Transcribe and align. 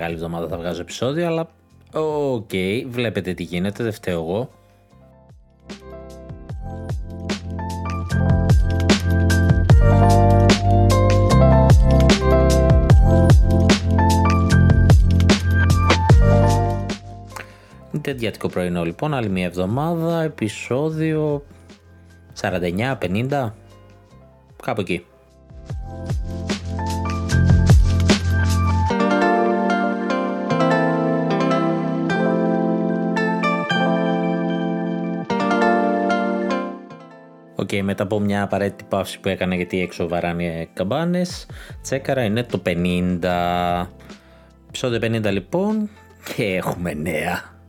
μεγάλη 0.00 0.18
εβδομάδα 0.18 0.48
θα 0.48 0.56
βγάζω 0.56 0.80
επεισόδιο, 0.80 1.26
αλλά 1.26 1.48
OK, 1.92 2.48
okay, 2.52 2.84
βλέπετε 2.88 3.34
τι 3.34 3.42
γίνεται, 3.42 3.82
δεν 3.82 3.92
φταίω 3.92 4.20
εγώ. 4.20 4.50
Πεμπτιάτικο 18.00 18.48
πρωινό 18.48 18.84
λοιπόν, 18.84 19.14
άλλη 19.14 19.28
μια 19.28 19.44
εβδομάδα, 19.44 20.22
επεισόδιο 20.22 21.42
49-50, 22.40 23.50
κάπου 24.62 24.80
εκεί. 24.80 25.04
Okay, 37.70 37.82
μετά 37.82 38.02
από 38.02 38.20
μια 38.20 38.42
απαραίτητη 38.42 38.84
παύση 38.88 39.20
που 39.20 39.28
έκανα 39.28 39.54
γιατί 39.54 39.80
έξω 39.80 40.08
βαράνε 40.08 40.68
καμπάνες, 40.72 41.46
τσέκαρα 41.82 42.24
είναι 42.24 42.42
το 42.42 42.62
50. 42.66 43.86
Επισόδιο 44.68 44.98
50 45.02 45.32
λοιπόν 45.32 45.90
και 46.36 46.44
έχουμε 46.44 46.94
νέα. 46.94 47.59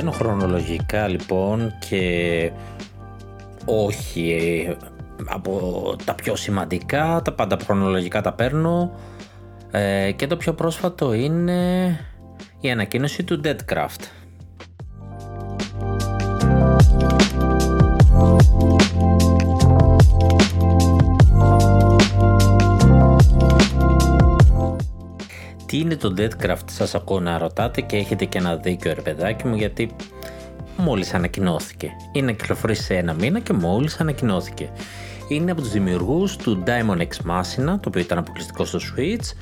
Παίρνω 0.00 0.14
χρονολογικά 0.14 1.08
λοιπόν 1.08 1.72
και 1.88 2.52
όχι 3.64 4.30
ε, 4.68 4.76
από 5.26 5.96
τα 6.04 6.14
πιο 6.14 6.36
σημαντικά, 6.36 7.22
τα 7.24 7.32
πάντα 7.32 7.58
χρονολογικά 7.64 8.20
τα 8.20 8.32
παίρνω 8.32 8.92
ε, 9.70 10.12
και 10.16 10.26
το 10.26 10.36
πιο 10.36 10.52
πρόσφατο 10.52 11.12
είναι 11.12 11.98
η 12.60 12.70
ανακοίνωση 12.70 13.24
του 13.24 13.40
Deadcraft. 13.44 14.02
Τι 25.70 25.78
είναι 25.78 25.96
το 25.96 26.14
Deadcraft 26.18 26.70
σας 26.70 26.94
ακούω 26.94 27.20
να 27.20 27.38
ρωτάτε 27.38 27.80
και 27.80 27.96
έχετε 27.96 28.24
και 28.24 28.38
ένα 28.38 28.56
δίκιο 28.56 28.94
ρε 28.94 29.00
παιδάκι 29.00 29.46
μου 29.46 29.54
γιατί 29.54 29.90
μόλις 30.76 31.14
ανακοινώθηκε. 31.14 31.90
Είναι 32.12 32.26
να 32.26 32.32
κυκλοφορήσει 32.32 32.82
σε 32.82 32.94
ένα 32.94 33.14
μήνα 33.14 33.40
και 33.40 33.52
μόλις 33.52 34.00
ανακοινώθηκε. 34.00 34.70
Είναι 35.28 35.50
από 35.50 35.60
τους 35.60 35.70
δημιουργούς 35.70 36.36
του 36.36 36.62
Diamond 36.66 37.00
X 37.00 37.30
Machina, 37.30 37.64
το 37.64 37.88
οποίο 37.88 38.00
ήταν 38.00 38.18
αποκλειστικό 38.18 38.64
στο 38.64 38.78
Switch. 38.78 39.36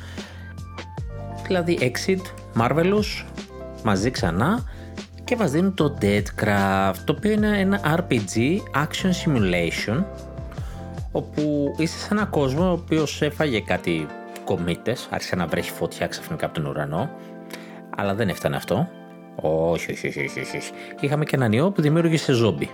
Δηλαδή 1.46 1.78
Exit, 1.80 2.22
Marvelous, 2.60 3.24
μαζί 3.84 4.10
ξανά 4.10 4.62
και 5.24 5.36
μας 5.36 5.50
δίνουν 5.50 5.74
το 5.74 5.98
Deadcraft, 6.00 6.96
το 7.04 7.14
οποίο 7.16 7.30
είναι 7.30 7.58
ένα 7.60 7.80
RPG 7.98 8.58
Action 8.74 9.10
Simulation 9.24 10.04
όπου 11.12 11.74
είσαι 11.78 11.98
σε 11.98 12.08
ένα 12.10 12.24
κόσμο 12.24 12.68
ο 12.68 12.72
οποίος 12.72 13.22
έφαγε 13.22 13.60
κάτι 13.60 14.06
κομίτες, 14.48 15.08
άρχισε 15.10 15.36
να 15.36 15.46
βρέχει 15.46 15.70
φωτιά 15.70 16.06
ξαφνικά 16.06 16.46
από 16.46 16.54
τον 16.54 16.66
ουρανό. 16.66 17.10
Αλλά 17.96 18.14
δεν 18.14 18.28
έφτανε 18.28 18.56
αυτό. 18.56 18.88
Όχι, 19.36 19.92
όχι, 19.92 20.06
όχι, 20.08 20.20
όχι, 20.20 20.40
όχι. 20.40 20.70
Είχαμε 21.00 21.24
και 21.24 21.36
έναν 21.36 21.52
ιό 21.52 21.70
που 21.70 21.82
δημιούργησε 21.82 22.32
ζόμπι. 22.32 22.70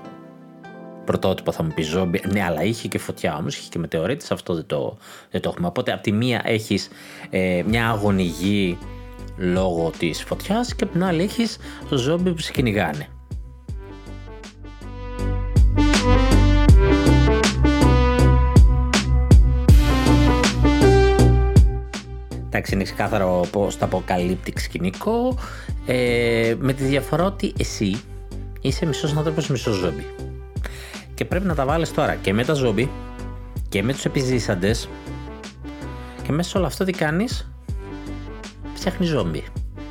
Πρωτότυπο 1.05 1.53
θα 1.53 1.63
μου 1.63 1.73
πεις 1.75 1.87
ζόμπι. 1.87 2.23
Ναι, 2.33 2.43
αλλά 2.43 2.63
είχε 2.63 2.89
και 2.89 2.99
φωτιά 2.99 3.37
όμως, 3.37 3.57
είχε 3.57 3.69
και 3.69 3.79
μετεωρίτε. 3.79 4.25
Αυτό 4.31 4.55
δεν 4.55 4.67
το, 4.67 4.97
δεν 5.31 5.41
το 5.41 5.49
έχουμε. 5.49 5.67
Οπότε 5.67 5.93
από 5.93 6.03
τη 6.03 6.13
μία 6.13 6.43
έχεις 6.45 6.89
ε, 7.31 7.63
μια 7.67 7.89
άγωνη 7.89 8.23
γη 8.23 8.79
λόγω 9.37 9.93
της 9.99 10.23
φωτιάς 10.23 10.75
και 10.75 10.85
από 10.85 10.93
την 10.93 11.05
άλλη 11.05 11.23
έχεις 11.23 11.59
το 11.89 11.97
ζόμπι 11.97 12.33
που 12.33 12.41
σε 12.41 12.53
κυνηγάνε. 12.53 13.09
Εντάξει, 22.57 22.75
είναι 22.75 22.85
ξεκάθαρο 22.85 23.47
πώς 23.53 23.79
το 23.79 23.85
αποκαλύπτει 23.85 24.53
σκηνικό. 24.61 25.39
Ε, 25.87 26.55
με 26.59 26.73
τη 26.73 26.85
διαφορά 26.85 27.25
ότι 27.25 27.53
εσύ 27.59 28.01
είσαι 28.61 28.87
μισός 28.87 29.17
άνθρωπος, 29.17 29.49
μισός 29.49 29.75
ζόμπι. 29.75 30.07
Και 31.15 31.25
πρέπει 31.25 31.47
να 31.47 31.55
τα 31.55 31.65
βάλεις 31.65 31.93
τώρα 31.93 32.15
και 32.15 32.33
με 32.33 32.45
τα 32.45 32.55
ζόμπι 32.55 32.91
και 33.69 33.83
με 33.83 33.93
τους 33.93 34.05
επιζήσαντες. 34.05 34.89
Και 36.23 36.33
μέσα 36.33 36.51
σε 36.51 36.59
όλο 36.59 36.67
αυτό 36.67 36.85
τι 36.85 36.93
κάνεις, 36.93 37.51
φτιάχνεις 38.75 39.09
ζόμπι. 39.09 39.45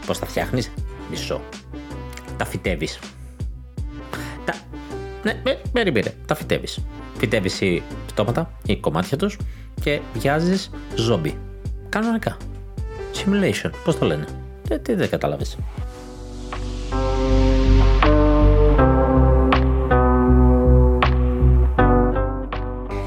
Πώς 0.06 0.20
τα 0.20 0.26
φτιάχνεις, 0.26 0.72
μισό. 1.10 1.42
Τα 2.38 2.46
φυτεύει. 2.46 2.88
Τα... 4.46 4.54
Ναι, 5.24 5.34
περίμενε, 5.72 6.14
τα 6.26 6.36
φυτεύει. 6.36 6.68
Φυτεύει 7.18 7.66
οι 7.66 7.84
πτώματα 8.08 8.52
ή 8.66 8.78
κομμάτια 8.78 9.18
τους 9.18 9.38
και 9.82 10.00
βιάζεις 10.14 10.70
ζόμπι. 10.96 11.38
Κανονικά. 11.90 12.38
Simulation, 13.14 13.70
πώς 13.84 13.98
το 13.98 14.06
λένε. 14.06 14.26
Ε, 14.70 14.78
τι 14.78 14.94
δεν 14.94 15.10
κατάλαβες. 15.10 15.58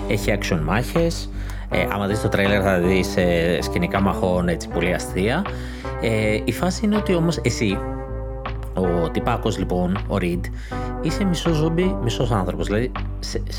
Έχει 0.09 0.39
action 0.41 0.61
μάχες, 0.65 1.31
ε, 1.71 1.87
άμα 1.93 2.07
δεις 2.07 2.21
το 2.21 2.29
τρέλερ 2.29 2.61
θα 2.65 2.79
δεις 2.79 3.17
ε, 3.17 3.59
σκηνικά 3.63 4.01
μαχών 4.01 4.49
έτσι 4.49 4.69
πολύ 4.69 4.95
αστεία. 4.95 5.45
Ε, 6.01 6.39
η 6.45 6.53
φάση 6.53 6.85
είναι 6.85 6.97
ότι 6.97 7.15
όμως 7.15 7.39
εσύ, 7.43 7.79
ο 8.75 9.11
τυπάκος 9.11 9.59
λοιπόν, 9.59 9.97
ο 10.09 10.17
Reed, 10.21 10.41
είσαι 11.03 11.25
μισό 11.25 11.53
ζόμπι, 11.53 11.97
μισός 12.03 12.31
άνθρωπος. 12.31 12.67
Δηλαδή, 12.67 12.93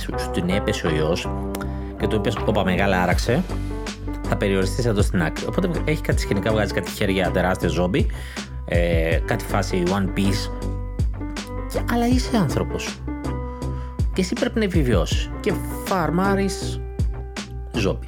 σου 0.01 0.31
την 0.33 0.49
έπεσε 0.49 0.87
ο 0.87 0.95
ιός 0.95 1.29
και 1.99 2.07
του 2.07 2.15
είπες, 2.15 2.37
όπα 2.45 2.63
μεγάλα 2.63 3.01
άραξε, 3.01 3.43
θα 4.29 4.35
περιοριστείς 4.37 4.85
εδώ 4.85 5.01
στην 5.01 5.21
άκρη. 5.21 5.45
Οπότε 5.45 5.69
έχει 5.85 6.01
κάτι 6.01 6.21
σκηνικά, 6.21 6.51
βγάζει 6.51 6.73
κάτι 6.73 6.91
χέρια 6.91 7.31
τεράστια 7.31 7.69
ζόμπι, 7.69 8.07
ε, 8.65 9.19
κάτι 9.25 9.43
φάση 9.43 9.83
One 9.87 10.17
Piece. 10.17 10.51
Και, 11.73 11.79
αλλά 11.91 12.07
είσαι 12.07 12.37
άνθρωπος. 12.37 12.99
Και 14.13 14.21
εσύ 14.21 14.33
πρέπει 14.33 14.59
να 14.59 14.65
επιβιώσεις. 14.65 15.29
Και 15.39 15.53
φαρμάρεις 15.85 16.81
ζόμπι. 17.73 18.07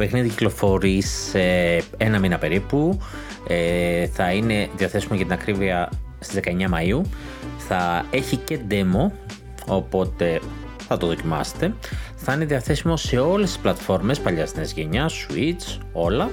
Παιχνίδι 0.00 0.28
κυκλοφορεί 0.28 1.00
σε 1.00 1.40
ένα 1.96 2.18
μήνα 2.18 2.38
περίπου. 2.38 2.98
Ε, 3.46 4.06
θα 4.06 4.32
είναι 4.32 4.68
διαθέσιμο 4.76 5.14
για 5.14 5.24
την 5.24 5.34
ακρίβεια 5.34 5.88
στις 6.18 6.40
19 6.44 6.48
Μαΐου. 6.48 7.00
Θα 7.58 8.04
έχει 8.10 8.36
και 8.36 8.58
demo, 8.70 9.10
οπότε 9.66 10.40
θα 10.88 10.96
το 10.96 11.06
δοκιμάσετε. 11.06 11.74
Θα 12.16 12.32
είναι 12.32 12.44
διαθέσιμο 12.44 12.96
σε 12.96 13.18
όλες 13.18 13.48
τις 13.48 13.58
πλατφόρμες 13.58 14.20
παλιάς 14.20 14.54
νέας 14.54 14.72
γενιάς, 14.72 15.26
Switch, 15.28 15.78
όλα. 15.92 16.30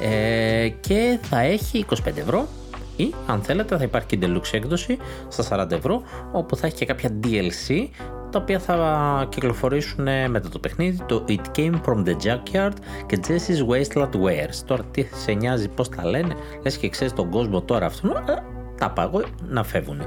Ε, 0.00 0.68
και 0.80 1.18
θα 1.22 1.40
έχει 1.40 1.78
25 1.78 2.16
ευρώ 2.16 2.48
ή 2.96 3.14
αν 3.26 3.42
θέλετε 3.42 3.76
θα 3.76 3.82
υπάρχει 3.82 4.06
και 4.06 4.18
deluxe 4.22 4.52
έκδοση 4.52 4.98
στα 5.28 5.66
40 5.66 5.70
ευρώ 5.70 6.02
όπου 6.32 6.56
θα 6.56 6.66
έχει 6.66 6.76
και 6.76 6.84
κάποια 6.84 7.10
DLC 7.24 7.88
τα 8.34 8.40
οποία 8.40 8.58
θα 8.58 9.26
κυκλοφορήσουν 9.28 10.02
μετά 10.02 10.48
το 10.48 10.58
παιχνίδι 10.58 11.02
το 11.06 11.24
It 11.28 11.58
Came 11.58 11.80
From 11.86 12.04
The 12.06 12.14
Junkyard 12.24 12.72
και 13.06 13.18
Jesse's 13.26 13.68
Wasteland 13.70 14.10
Wares. 14.10 14.62
Τώρα 14.66 14.84
τι 14.84 15.06
σε 15.14 15.32
νοιάζει 15.32 15.68
πώς 15.68 15.88
τα 15.88 16.04
λένε, 16.04 16.34
λες 16.62 16.76
και 16.76 16.88
ξέρεις 16.88 17.12
τον 17.12 17.30
κόσμο 17.30 17.62
τώρα 17.62 17.86
αυτό, 17.86 18.08
ε, 18.08 18.34
τα 18.78 18.90
πάγω 18.90 19.22
να 19.48 19.64
φεύγουν. 19.64 20.00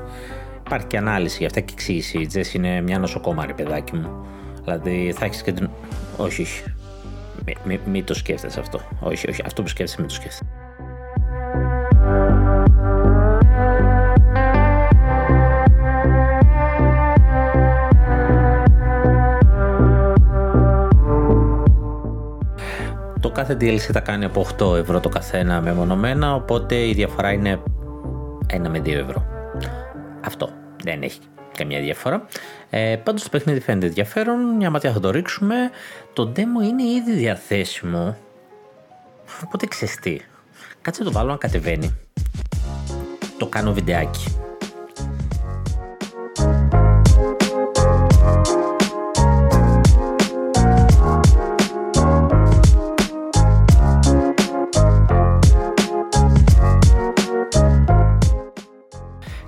Υπάρχει 0.65 0.85
και 0.88 0.97
ανάλυση 0.97 1.38
για 1.38 1.47
αυτά 1.47 1.59
και 1.59 1.74
εξήγηση. 1.74 2.18
Η 2.18 2.29
Jess 2.33 2.53
είναι 2.53 2.81
μια 2.81 3.00
νοσοκόμαρη 3.00 3.53
παιδάκι 3.53 3.95
μου. 3.95 4.25
Δηλαδή 4.63 5.13
θα 5.18 5.25
έχεις 5.25 5.41
και 5.41 5.51
την... 5.51 5.69
Όχι, 6.18 6.41
όχι. 6.41 6.63
Μην 7.63 7.80
μη, 7.85 8.03
το 8.03 8.13
σκέφτεσαι 8.13 8.59
αυτό. 8.59 8.80
Όχι, 9.00 9.30
όχι. 9.30 9.41
Αυτό 9.45 9.62
που 9.62 9.68
σκέφτεσαι 9.68 10.00
μην 10.00 10.07
το 10.07 10.13
σκέφτεσαι. 10.13 10.45
Κάθε 23.38 23.57
DLC 23.60 23.78
θα 23.78 24.00
κάνει 24.00 24.25
από 24.25 24.45
8 24.60 24.78
ευρώ 24.78 25.00
το 25.00 25.10
καθένα 25.10 25.62
μεμονωμένα, 25.62 26.36
οπότε 26.36 26.88
η 26.88 26.94
διαφορά 26.94 27.31
είναι 27.31 27.60
1 28.54 28.68
με 28.69 28.80
2 28.80 28.88
ευρώ. 28.88 29.25
Αυτό 30.25 30.50
δεν 30.84 31.01
έχει 31.01 31.19
καμία 31.57 31.81
διαφορά. 31.81 32.25
Ε, 32.69 32.95
πάντως 33.04 33.24
το 33.24 33.30
παιχνίδι 33.30 33.60
φαίνεται 33.60 33.86
ενδιαφέρον, 33.86 34.39
μια 34.56 34.69
ματιά 34.69 34.92
θα 34.92 35.00
το 35.00 35.10
ρίξουμε. 35.10 35.56
Το 36.13 36.31
demo 36.36 36.63
είναι 36.68 36.84
ήδη 36.84 37.12
διαθέσιμο, 37.12 38.18
οπότε 39.45 39.66
ξεστή. 39.66 40.22
Κάτσε 40.81 41.04
το 41.04 41.12
βάλω 41.12 41.31
να 41.31 41.38
κατεβαίνει. 41.38 41.98
Το 43.38 43.48
κάνω 43.48 43.74
βιντεάκι. 43.74 44.38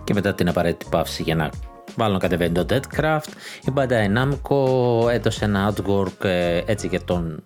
Και 0.09 0.15
μετά 0.15 0.33
την 0.33 0.49
απαραίτητη 0.49 0.85
παύση 0.89 1.23
για 1.23 1.35
να 1.35 1.49
βάλω 1.95 2.13
να 2.13 2.19
κατεβαίνει 2.19 2.51
το 2.53 2.65
Deadcraft. 2.69 3.27
Η 3.65 3.73
Bandai 3.75 4.17
Namco 4.17 5.09
έδωσε 5.11 5.45
ένα 5.45 5.73
artwork 5.73 6.25
ε, 6.25 6.61
έτσι 6.65 6.87
για, 6.87 7.01
τον, 7.01 7.41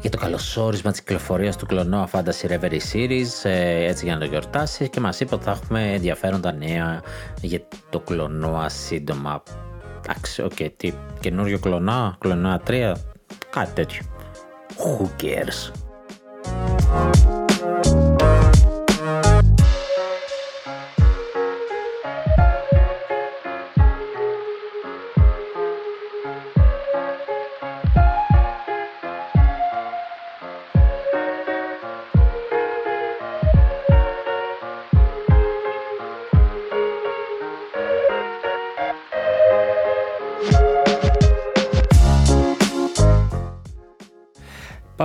για 0.00 0.10
το 0.10 0.16
καλωσόρισμα 0.16 0.90
της 0.90 1.00
κυκλοφορίας 1.00 1.56
του 1.56 1.66
Klonoa 1.66 2.08
Fantasy 2.12 2.50
Reverie 2.50 2.80
Series 2.92 3.28
ε, 3.42 3.84
έτσι 3.84 4.04
για 4.04 4.14
να 4.14 4.20
το 4.20 4.26
γιορτάσει 4.26 4.88
και 4.88 5.00
μας 5.00 5.20
είπε 5.20 5.34
ότι 5.34 5.44
θα 5.44 5.50
έχουμε 5.50 5.92
ενδιαφέροντα 5.92 6.52
νέα 6.52 7.02
για 7.40 7.60
το 7.90 8.00
Klonoa 8.00 8.68
σύντομα. 8.68 9.42
Εντάξει, 10.04 10.42
OK, 10.42 10.52
okay, 10.58 10.68
τι, 10.76 10.92
καινούριο 11.20 11.58
Klonoa, 11.58 12.16
Klonoa 12.18 12.60
3, 12.66 12.92
κάτι 13.50 13.72
τέτοιο. 13.74 14.02
Who 14.76 15.06
cares? 15.22 15.72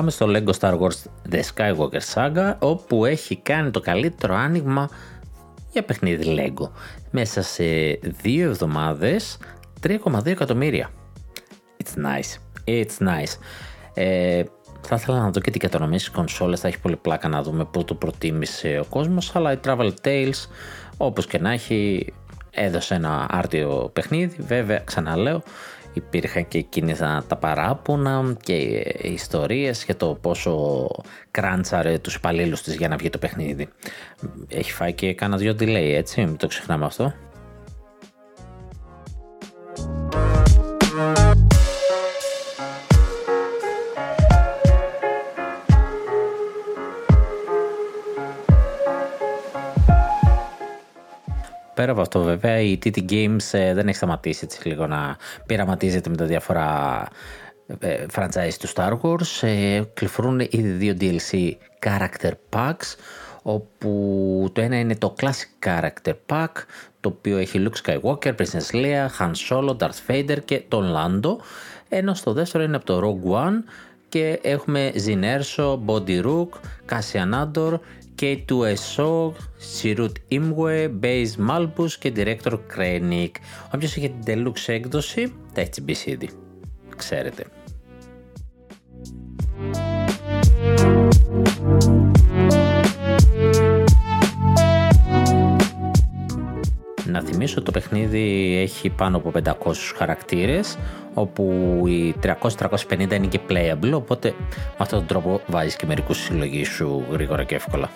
Πάμε 0.04 0.16
στο 0.16 0.28
Lego 0.30 0.60
Star 0.60 0.80
Wars 0.80 1.32
The 1.32 1.42
Skywalker 1.54 2.14
Saga 2.14 2.56
όπου 2.60 3.06
έχει 3.06 3.36
κάνει 3.36 3.72
το 3.72 3.80
καλύτερο 3.80 4.36
άνοιγμα 4.36 4.90
για 5.72 5.84
παιχνίδι 5.84 6.36
Lego. 6.38 6.70
Μέσα 7.12 7.42
σε 7.42 7.64
δύο 8.02 8.50
εβδομάδες 8.50 9.38
3,2 9.88 10.26
εκατομμύρια. 10.26 10.90
It's 11.84 12.00
nice. 12.06 12.38
It's 12.68 13.08
nice. 13.08 13.38
Ε, 13.94 14.44
θα 14.82 14.96
ήθελα 14.96 15.20
να 15.20 15.30
δω 15.30 15.40
και 15.40 15.52
την 15.52 15.62
κατανομή 15.62 16.00
στις 16.00 16.12
κονσόλες, 16.12 16.60
θα 16.60 16.68
έχει 16.68 16.80
πολύ 16.80 16.96
πλάκα 16.96 17.28
να 17.28 17.42
δούμε 17.44 17.66
πού 17.66 17.84
το 17.84 17.96
προτίμησε 17.96 18.80
ο 18.82 18.86
κόσμος, 18.90 19.36
αλλά 19.36 19.52
η 19.52 19.58
Travel 19.64 19.92
Tales 20.04 20.48
όπως 20.98 21.28
και 21.28 21.40
να 21.40 21.52
έχει 21.52 22.14
έδωσε 22.52 22.96
ένα 22.96 23.28
άρτιο 23.30 23.90
παιχνίδι, 23.94 24.36
βέβαια 24.40 24.80
ξαναλέω 24.80 25.44
υπήρχαν 25.94 26.48
και 26.48 26.58
εκείνες 26.58 26.98
τα 27.28 27.38
παράπονα 27.40 28.36
και 28.44 28.54
ιστορίες 29.02 29.84
για 29.84 29.96
το 29.96 30.18
πόσο 30.22 30.88
κράντσαρε 31.32 31.98
τους 31.98 32.16
υπαλλήλους 32.16 32.62
της 32.62 32.76
για 32.76 32.88
να 32.88 32.96
βγει 32.96 33.10
το 33.10 33.18
παιχνίδι. 33.18 33.70
Έχει 34.50 34.72
φάει 34.72 34.94
και 34.94 35.14
κάνα 35.14 35.38
δυο 35.38 35.56
delay 35.60 35.94
έτσι, 35.96 36.22
μην 36.22 36.38
το 36.38 36.48
ξεχνάμε 36.48 36.86
αυτό. 36.86 37.14
Πέρα 51.74 51.92
από 51.92 52.02
αυτό 52.02 52.22
βέβαια 52.22 52.60
η 52.60 52.78
TT 52.84 53.10
Games 53.10 53.38
ε, 53.52 53.74
δεν 53.74 53.88
έχει 53.88 53.98
σταματήσει 53.98 54.42
έτσι 54.44 54.68
λίγο 54.68 54.88
να 54.88 55.18
πειραματίζεται 55.46 56.10
με 56.10 56.16
τα 56.16 56.26
διάφορα 56.26 57.08
ε, 57.80 58.06
franchise 58.16 58.54
του 58.60 58.68
Star 58.76 59.00
Wars. 59.02 59.48
Ε, 59.48 59.82
κλειφρούν 59.94 60.40
ήδη 60.40 60.70
δύο 60.70 60.96
DLC 61.00 61.52
character 61.86 62.32
packs 62.50 62.96
όπου 63.42 64.50
το 64.54 64.62
ένα 64.62 64.80
είναι 64.80 64.96
το 64.96 65.16
classic 65.20 65.68
character 65.68 66.14
pack 66.26 66.52
το 67.00 67.10
οποίο 67.10 67.38
έχει 67.38 67.66
Luke 67.68 67.86
Skywalker, 67.86 68.36
Princess 68.36 68.72
Leia, 68.72 69.08
Han 69.20 69.32
Solo, 69.50 69.78
Darth 69.78 70.02
Vader 70.08 70.38
και 70.46 70.64
τον 70.68 70.96
Lando 70.96 71.36
ενώ 71.90 72.14
στο 72.14 72.34
δεύτερο 72.34 72.64
είναι 72.64 72.76
από 72.76 72.86
το 72.86 73.00
Rogue 73.00 73.32
One 73.32 73.64
και 74.10 74.40
έχουμε 74.42 74.92
Zin 75.06 75.24
Erso, 75.24 75.80
Body 75.86 76.24
Rook, 76.24 76.48
Cassian 76.90 77.44
Andor 77.44 77.80
K2SO, 78.24 79.34
Sirut 79.76 80.16
Imwe, 80.32 80.90
Base 81.02 81.36
Malbus 81.50 81.92
και 82.00 82.14
Director 82.16 82.60
Krennic. 82.76 83.32
Όποιος 83.76 83.96
έχει 83.96 84.10
την 84.10 84.22
deluxe 84.26 84.64
έκδοση, 84.66 85.34
τα 85.54 85.62
έχει 85.62 85.70
τσιμπήσει 85.70 86.10
ήδη. 86.10 86.30
Ξέρετε. 86.98 87.46
Να 97.06 97.22
θυμίσω 97.22 97.56
ότι 97.58 97.66
το 97.66 97.72
παιχνίδι 97.72 98.56
έχει 98.62 98.90
πάνω 98.90 99.18
από 99.18 99.32
500 99.44 99.54
χαρακτήρες 99.96 100.78
όπου 101.14 101.44
οι 101.88 102.16
300-350 102.24 103.12
είναι 103.12 103.28
και 103.28 103.40
playable 103.50 103.92
οπότε 103.94 104.34
με 104.40 104.76
αυτόν 104.78 104.98
τον 105.00 105.08
τρόπο 105.08 105.42
βάζεις 105.48 105.76
και 105.76 105.86
μερικούς 105.86 106.18
συλλογή 106.18 106.64
σου 106.64 107.04
γρήγορα 107.12 107.44
και 107.44 107.56
εύκολα. 107.56 107.90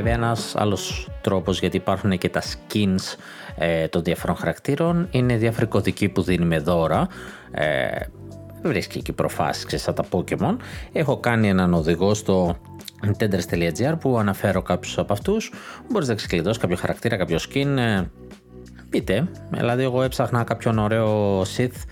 Βέβαια 0.00 0.14
ένας 0.14 0.56
άλλος 0.56 1.08
τρόπος 1.20 1.60
γιατί 1.60 1.76
υπάρχουν 1.76 2.18
και 2.18 2.28
τα 2.28 2.42
skins 2.42 3.16
ε, 3.58 3.88
των 3.88 4.02
διαφορών 4.02 4.36
χαρακτήρων 4.36 5.08
είναι 5.10 5.36
διάφοροι 5.36 5.66
κωδικοί 5.66 6.08
που 6.08 6.22
δίνει 6.22 6.44
με 6.44 6.58
δώρα. 6.58 7.08
Ε, 7.50 7.88
βρίσκει 8.62 8.98
εκεί 8.98 9.12
προφάσεις 9.12 9.64
ξέρεις, 9.64 9.84
σαν 9.84 9.94
τα 9.94 10.04
Pokemon 10.10 10.56
έχω 10.92 11.16
κάνει 11.20 11.48
έναν 11.48 11.74
οδηγό 11.74 12.14
στο 12.14 12.56
Nintendo.gr 13.06 13.94
που 14.00 14.18
αναφέρω 14.18 14.62
κάποιους 14.62 14.98
από 14.98 15.12
αυτούς. 15.12 15.52
Μπορείς 15.90 16.08
να 16.08 16.14
ξεκλειδώσεις 16.14 16.58
κάποιο 16.58 16.76
χαρακτήρα, 16.76 17.16
κάποιο 17.16 17.38
skin 17.38 17.76
ε, 17.78 18.02
πείτε, 18.90 19.28
δηλαδή 19.50 19.82
εγώ 19.82 20.02
έψαχνα 20.02 20.44
κάποιον 20.44 20.78
ωραίο 20.78 21.42
Sith 21.56 21.84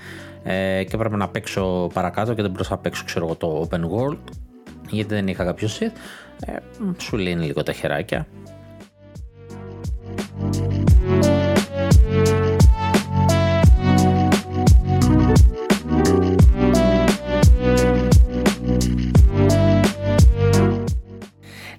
ε, 0.43 0.85
και 0.85 0.97
πρέπει 0.97 1.17
να 1.17 1.29
παίξω 1.29 1.91
παρακάτω 1.93 2.35
και 2.35 2.43
δεν 2.43 2.50
μπορούσα 2.50 2.71
να 2.71 2.79
παίξω 2.79 3.05
ξέρω, 3.05 3.35
το 3.35 3.69
open 3.71 3.81
world 3.81 4.19
γιατί 4.90 5.14
δεν 5.14 5.28
είχα 5.28 5.45
κάποιο 5.45 5.68
Sith 5.78 5.92
ε, 6.47 6.57
σου 6.99 7.16
λύνει 7.16 7.45
λίγο 7.47 7.62
τα 7.62 7.73
χεράκια 7.73 8.26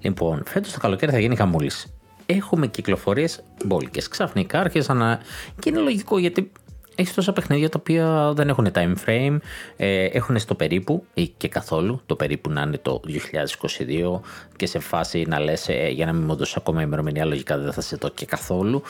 Λοιπόν, 0.00 0.42
φέτος 0.46 0.72
το 0.72 0.78
καλοκαίρι 0.78 1.12
θα 1.12 1.18
γίνει 1.18 1.36
χαμούλης. 1.36 1.86
Έχουμε 2.26 2.66
κυκλοφορίες 2.66 3.42
μπόλικες. 3.64 4.08
Ξαφνικά 4.08 4.60
άρχισαν 4.60 4.96
να. 4.96 5.20
και 5.58 5.68
είναι 5.68 5.78
λογικό 5.78 6.18
γιατί 6.18 6.52
έχεις 7.00 7.14
τόσα 7.14 7.32
παιχνίδια 7.32 7.68
τα 7.68 7.76
οποία 7.80 8.32
δεν 8.34 8.48
έχουν 8.48 8.68
time 8.74 8.94
frame, 9.06 9.36
ε, 9.76 10.04
έχουν 10.04 10.38
στο 10.38 10.54
περίπου 10.54 11.04
ή 11.14 11.28
και 11.28 11.48
καθόλου, 11.48 12.00
το 12.06 12.16
περίπου 12.16 12.50
να 12.50 12.62
είναι 12.62 12.78
το 12.78 13.00
2022 13.06 14.20
και 14.56 14.66
σε 14.66 14.78
φάση 14.78 15.24
να 15.28 15.40
λες 15.40 15.68
ε, 15.68 15.88
για 15.88 16.06
να 16.06 16.12
μην 16.12 16.22
μου 16.22 16.34
δώσεις 16.36 16.56
ακόμα 16.56 16.82
ημερομηνία, 16.82 17.24
λογικά 17.24 17.58
δεν 17.58 17.72
θα 17.72 17.80
σε 17.80 17.96
το 17.96 18.08
και 18.08 18.26
καθόλου. 18.26 18.82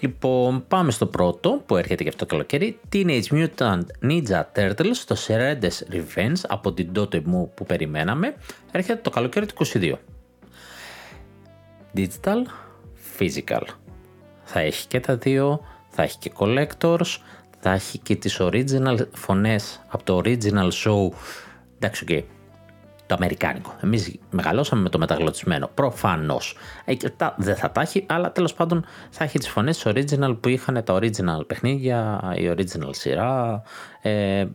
Λοιπόν, 0.00 0.64
πάμε 0.68 0.90
στο 0.90 1.06
πρώτο 1.06 1.62
που 1.66 1.76
έρχεται 1.76 2.02
και 2.02 2.08
αυτό 2.08 2.24
το 2.24 2.30
καλοκαίρι, 2.30 2.78
Teenage 2.92 3.28
Mutant 3.30 3.82
Ninja 4.02 4.42
Turtles, 4.56 4.96
το 5.06 5.16
Shredder's 5.26 5.94
Revenge 5.94 6.40
από 6.48 6.72
την 6.72 6.92
τότε 6.92 7.22
μου 7.24 7.50
που 7.54 7.66
περιμέναμε, 7.66 8.34
έρχεται 8.72 9.00
το 9.02 9.10
καλοκαίρι 9.10 9.46
του 9.46 9.66
22 9.72 9.92
digital, 11.96 12.46
physical. 13.18 13.62
Θα 14.44 14.60
έχει 14.60 14.86
και 14.86 15.00
τα 15.00 15.16
δύο, 15.16 15.60
θα 15.88 16.02
έχει 16.02 16.18
και 16.18 16.32
collectors, 16.38 17.16
θα 17.66 17.72
έχει 17.72 17.98
και 17.98 18.16
τις 18.16 18.36
original 18.40 18.98
φωνές 19.12 19.80
από 19.88 20.04
το 20.04 20.20
original 20.24 20.70
show. 20.70 21.08
Εντάξει, 21.78 22.04
okay. 22.08 22.22
το 23.06 23.14
αμερικάνικο. 23.14 23.76
Εμείς 23.82 24.18
μεγαλώσαμε 24.30 24.82
με 24.82 24.88
το 24.88 24.98
μεταγλωτισμένο. 24.98 25.70
Προφανώς. 25.74 26.56
δεν 27.36 27.56
θα 27.56 27.70
τα 27.70 27.80
έχει, 27.80 28.06
αλλά 28.08 28.32
τέλος 28.32 28.54
πάντων 28.54 28.84
θα 29.10 29.24
έχει 29.24 29.38
τις 29.38 29.48
φωνές 29.48 29.86
original 29.86 30.36
που 30.40 30.48
είχαν 30.48 30.84
τα 30.84 30.94
original 30.94 31.46
παιχνίδια, 31.46 32.20
η 32.36 32.54
original 32.56 32.90
σειρά. 32.90 33.62
Ε, 34.02 34.46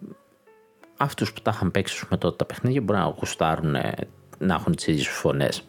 Αυτούς 0.98 1.34
που 1.34 1.42
τα 1.42 1.52
είχαν 1.54 1.72
παίξει 1.72 2.06
με 2.10 2.18
τότε 2.18 2.36
τα 2.36 2.46
παιχνίδια 2.46 2.82
μπορεί 2.82 3.00
να 3.00 3.06
γουστάρουν 3.06 3.76
να 4.38 4.54
έχουν 4.54 4.76
τις 4.76 4.88
ίδιες 4.88 5.08
φωνές. 5.08 5.68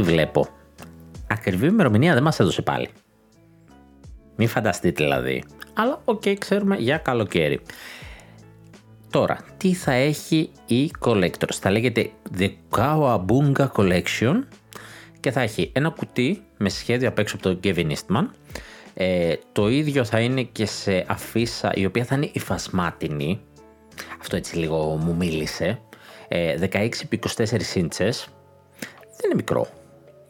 Ό,τι 0.00 0.10
βλέπω, 0.10 0.48
ακριβή 1.26 1.66
ημερομηνία 1.66 2.14
δεν 2.14 2.22
μας 2.22 2.40
έδωσε 2.40 2.62
πάλι. 2.62 2.88
Μην 4.36 4.48
φανταστείτε 4.48 5.04
δηλαδή. 5.04 5.44
Αλλά 5.74 6.00
OK, 6.04 6.22
okay, 6.24 6.34
ξέρουμε 6.38 6.76
για 6.76 6.98
καλοκαίρι. 6.98 7.60
Τώρα, 9.10 9.38
τι 9.56 9.74
θα 9.74 9.92
έχει 9.92 10.50
η 10.66 10.90
Collectors; 11.00 11.54
Θα 11.60 11.70
λέγεται 11.70 12.10
The 12.38 12.50
Cowabunga 12.76 13.68
Collection 13.76 14.42
και 15.20 15.30
θα 15.30 15.40
έχει 15.40 15.70
ένα 15.74 15.88
κουτί 15.88 16.42
με 16.56 16.68
σχέδιο 16.68 17.08
απ' 17.08 17.18
έξω 17.18 17.36
από 17.36 17.44
τον 17.44 17.60
Kevin 17.64 17.92
Eastman. 17.92 18.26
Ε, 18.94 19.34
το 19.52 19.68
ίδιο 19.68 20.04
θα 20.04 20.20
είναι 20.20 20.42
και 20.42 20.66
σε 20.66 21.04
αφίσα 21.08 21.72
η 21.74 21.86
οποία 21.86 22.04
θα 22.04 22.14
είναι 22.14 22.30
υφασμάτινη. 22.32 23.40
Αυτό 24.20 24.36
έτσι 24.36 24.56
λίγο 24.56 24.76
μου 24.76 25.14
μίλησε. 25.14 25.80
Ε, 26.28 26.68
16 26.72 26.88
24 27.36 27.74
ίντσες 27.74 28.28
δεν 29.16 29.30
είναι 29.30 29.34
μικρό. 29.34 29.66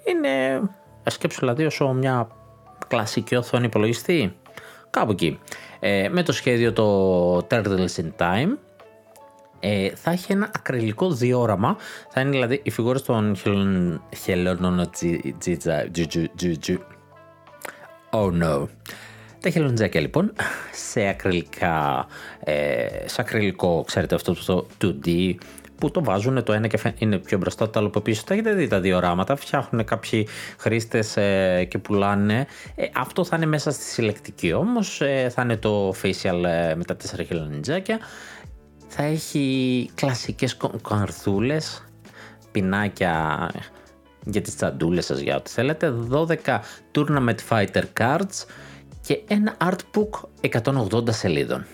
Είναι, 0.08 0.62
σκέψου 1.06 1.40
δηλαδή 1.40 1.64
όσο 1.64 1.92
μια 1.92 2.28
κλασική 2.88 3.36
οθόνη 3.36 3.64
υπολογιστή. 3.64 4.36
Κάπου 4.90 5.10
εκεί. 5.10 5.38
Ε, 5.80 6.08
με 6.08 6.22
το 6.22 6.32
σχέδιο 6.32 6.72
το 6.72 7.36
Turtles 7.36 7.94
in 7.96 8.10
Time 8.18 8.56
ε, 9.60 9.88
θα 9.94 10.10
έχει 10.10 10.32
ένα 10.32 10.50
ακριλικό 10.54 11.10
διόραμα. 11.10 11.76
Θα 12.10 12.20
είναι 12.20 12.30
δηλαδή 12.30 12.60
οι 12.62 12.70
φιγούρες 12.70 13.02
των 13.02 13.36
χελώνων 14.22 14.90
τζιτζα 15.38 15.88
Oh 18.10 18.42
no. 18.42 18.66
Τα 19.40 19.50
χελοντζάκια 19.50 20.00
λοιπόν 20.00 20.32
σε 20.72 21.08
ακριλικά, 21.08 22.06
ε, 22.40 22.86
σε 23.04 23.20
ακριλικό, 23.20 23.84
ξέρετε 23.86 24.14
αυτό 24.14 24.34
το 24.44 24.66
2D 24.82 25.34
που 25.78 25.90
το 25.90 26.04
βάζουν 26.04 26.44
το 26.44 26.52
ένα 26.52 26.66
και 26.66 26.94
είναι 26.98 27.18
πιο 27.18 27.38
μπροστά, 27.38 27.70
το 27.70 27.78
άλλο 27.78 27.88
από 27.88 28.00
πίσω. 28.00 28.22
Τα 28.26 28.34
έχετε 28.34 28.52
δει 28.52 28.66
τα 28.68 28.80
δύο 28.80 28.96
οράματα. 28.96 29.36
Φτιάχνουν 29.36 29.84
κάποιοι 29.84 30.28
χρήστες 30.58 31.16
ε, 31.16 31.64
και 31.70 31.78
πουλάνε. 31.78 32.46
Ε, 32.74 32.86
αυτό 32.94 33.24
θα 33.24 33.36
είναι 33.36 33.46
μέσα 33.46 33.70
στη 33.70 33.82
συλλεκτική 33.82 34.52
όμως. 34.52 35.00
Ε, 35.00 35.28
θα 35.34 35.42
είναι 35.42 35.56
το 35.56 35.94
facial 36.02 36.42
με 36.76 36.84
τα 36.86 36.96
τέσσερα 36.96 37.22
χελονιτζάκια. 37.22 37.98
Θα 38.88 39.02
έχει 39.02 39.90
κλασικές 39.94 40.56
καρθούλες, 40.88 41.84
πινάκια 42.52 43.50
για 44.26 44.40
τις 44.40 44.56
τσαντούλες 44.56 45.04
σας 45.04 45.18
για 45.18 45.36
ό,τι 45.36 45.50
θέλετε, 45.50 45.94
12 46.10 46.60
Tournament 46.92 47.36
Fighter 47.48 47.82
Cards 48.00 48.44
και 49.06 49.20
ένα 49.28 49.56
artbook 49.60 50.28
180 50.62 51.10
σελίδων. 51.10 51.64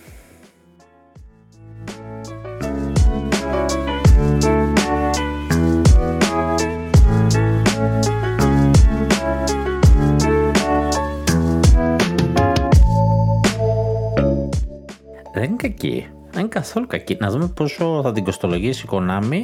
Δεν 15.42 15.50
είναι 15.50 15.68
κακή. 15.68 16.06
Δεν 16.30 16.40
είναι 16.40 16.48
καθόλου 16.48 16.86
κακή. 16.86 17.16
Να 17.20 17.30
δούμε 17.30 17.46
πόσο 17.46 18.00
θα 18.02 18.12
την 18.12 18.24
κοστολογήσει 18.24 18.86
η 18.86 18.88
Konami 18.92 19.40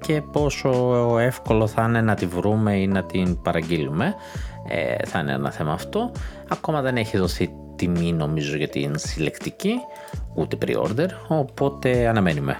και 0.00 0.22
πόσο 0.32 0.70
εύκολο 1.18 1.66
θα 1.66 1.84
είναι 1.88 2.00
να 2.00 2.14
τη 2.14 2.26
βρούμε 2.26 2.76
ή 2.76 2.86
να 2.86 3.04
την 3.04 3.42
παραγγείλουμε. 3.42 4.14
Ε, 4.68 5.06
θα 5.06 5.18
είναι 5.18 5.32
ένα 5.32 5.50
θέμα 5.50 5.72
αυτό. 5.72 6.12
Ακόμα 6.48 6.80
δεν 6.80 6.96
έχει 6.96 7.18
δοθεί 7.18 7.50
τιμή 7.76 8.12
νομίζω 8.12 8.56
για 8.56 8.68
την 8.68 8.98
συλλεκτική, 8.98 9.74
ούτε 10.34 10.56
pre-order, 10.60 11.08
οπότε 11.28 12.08
αναμένουμε. 12.08 12.56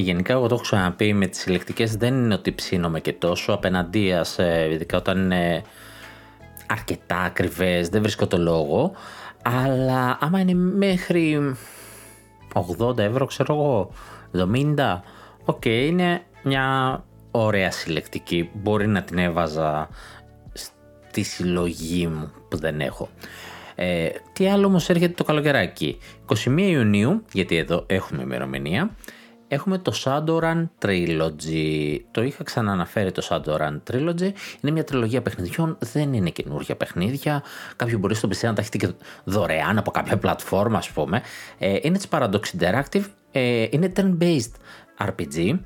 Και 0.00 0.06
γενικά 0.06 0.32
εγώ 0.32 0.46
το 0.46 0.54
έχω 0.54 0.62
ξαναπεί 0.62 1.12
με 1.12 1.26
τις 1.26 1.40
συλλεκτικές 1.40 1.96
δεν 1.96 2.14
είναι 2.14 2.34
ότι 2.34 2.52
ψήνομαι 2.52 3.00
και 3.00 3.12
τόσο 3.12 3.52
απέναντία 3.52 4.24
σε, 4.24 4.72
ειδικά 4.72 4.96
όταν 4.96 5.18
είναι 5.18 5.62
αρκετά 6.66 7.16
ακριβές, 7.16 7.88
δεν 7.88 8.02
βρίσκω 8.02 8.26
το 8.26 8.38
λόγο. 8.38 8.92
Αλλά 9.42 10.18
άμα 10.20 10.40
είναι 10.40 10.54
μέχρι 10.54 11.54
80 12.78 12.98
ευρώ 12.98 13.26
ξέρω 13.26 13.54
εγώ, 13.54 13.90
70, 14.76 15.00
οκ 15.44 15.64
είναι 15.64 16.22
μια 16.42 17.04
ωραία 17.30 17.70
συλλεκτική. 17.70 18.50
Μπορεί 18.52 18.86
να 18.86 19.02
την 19.02 19.18
έβαζα 19.18 19.88
στη 20.52 21.22
συλλογή 21.22 22.06
μου 22.06 22.32
που 22.48 22.56
δεν 22.56 22.80
έχω. 22.80 23.08
Ε, 23.74 24.08
τι 24.32 24.48
άλλο 24.48 24.66
όμως 24.66 24.88
έρχεται 24.88 25.12
το 25.12 25.24
καλοκαιράκι. 25.24 25.98
21 26.26 26.34
Ιουνίου, 26.56 27.24
γιατί 27.32 27.56
εδώ 27.56 27.84
έχουμε 27.86 28.22
ημερομηνία, 28.22 28.90
έχουμε 29.50 29.78
το 29.78 29.92
Shadowrun 30.04 30.68
Trilogy. 30.82 31.98
Το 32.10 32.22
είχα 32.22 32.44
ξανααναφέρει 32.44 33.12
το 33.12 33.26
Shadowrun 33.30 33.80
Trilogy. 33.90 34.30
Είναι 34.60 34.72
μια 34.72 34.84
τριλογία 34.84 35.22
παιχνιδιών, 35.22 35.78
δεν 35.78 36.12
είναι 36.12 36.30
καινούργια 36.30 36.76
παιχνίδια. 36.76 37.42
Κάποιο 37.76 37.98
μπορεί 37.98 38.14
στο 38.14 38.28
PC 38.28 38.42
να 38.42 38.52
τα 38.52 38.60
έχετε 38.60 38.76
και 38.76 38.88
δωρεάν 39.24 39.78
από 39.78 39.90
κάποια 39.90 40.18
πλατφόρμα, 40.18 40.78
ας 40.78 40.90
πούμε. 40.90 41.22
Ε, 41.58 41.78
είναι 41.82 41.96
της 41.96 42.06
Paradox 42.10 42.40
Interactive. 42.58 43.04
Ε, 43.32 43.66
είναι 43.70 43.92
turn-based 43.96 44.52
RPG, 45.08 45.58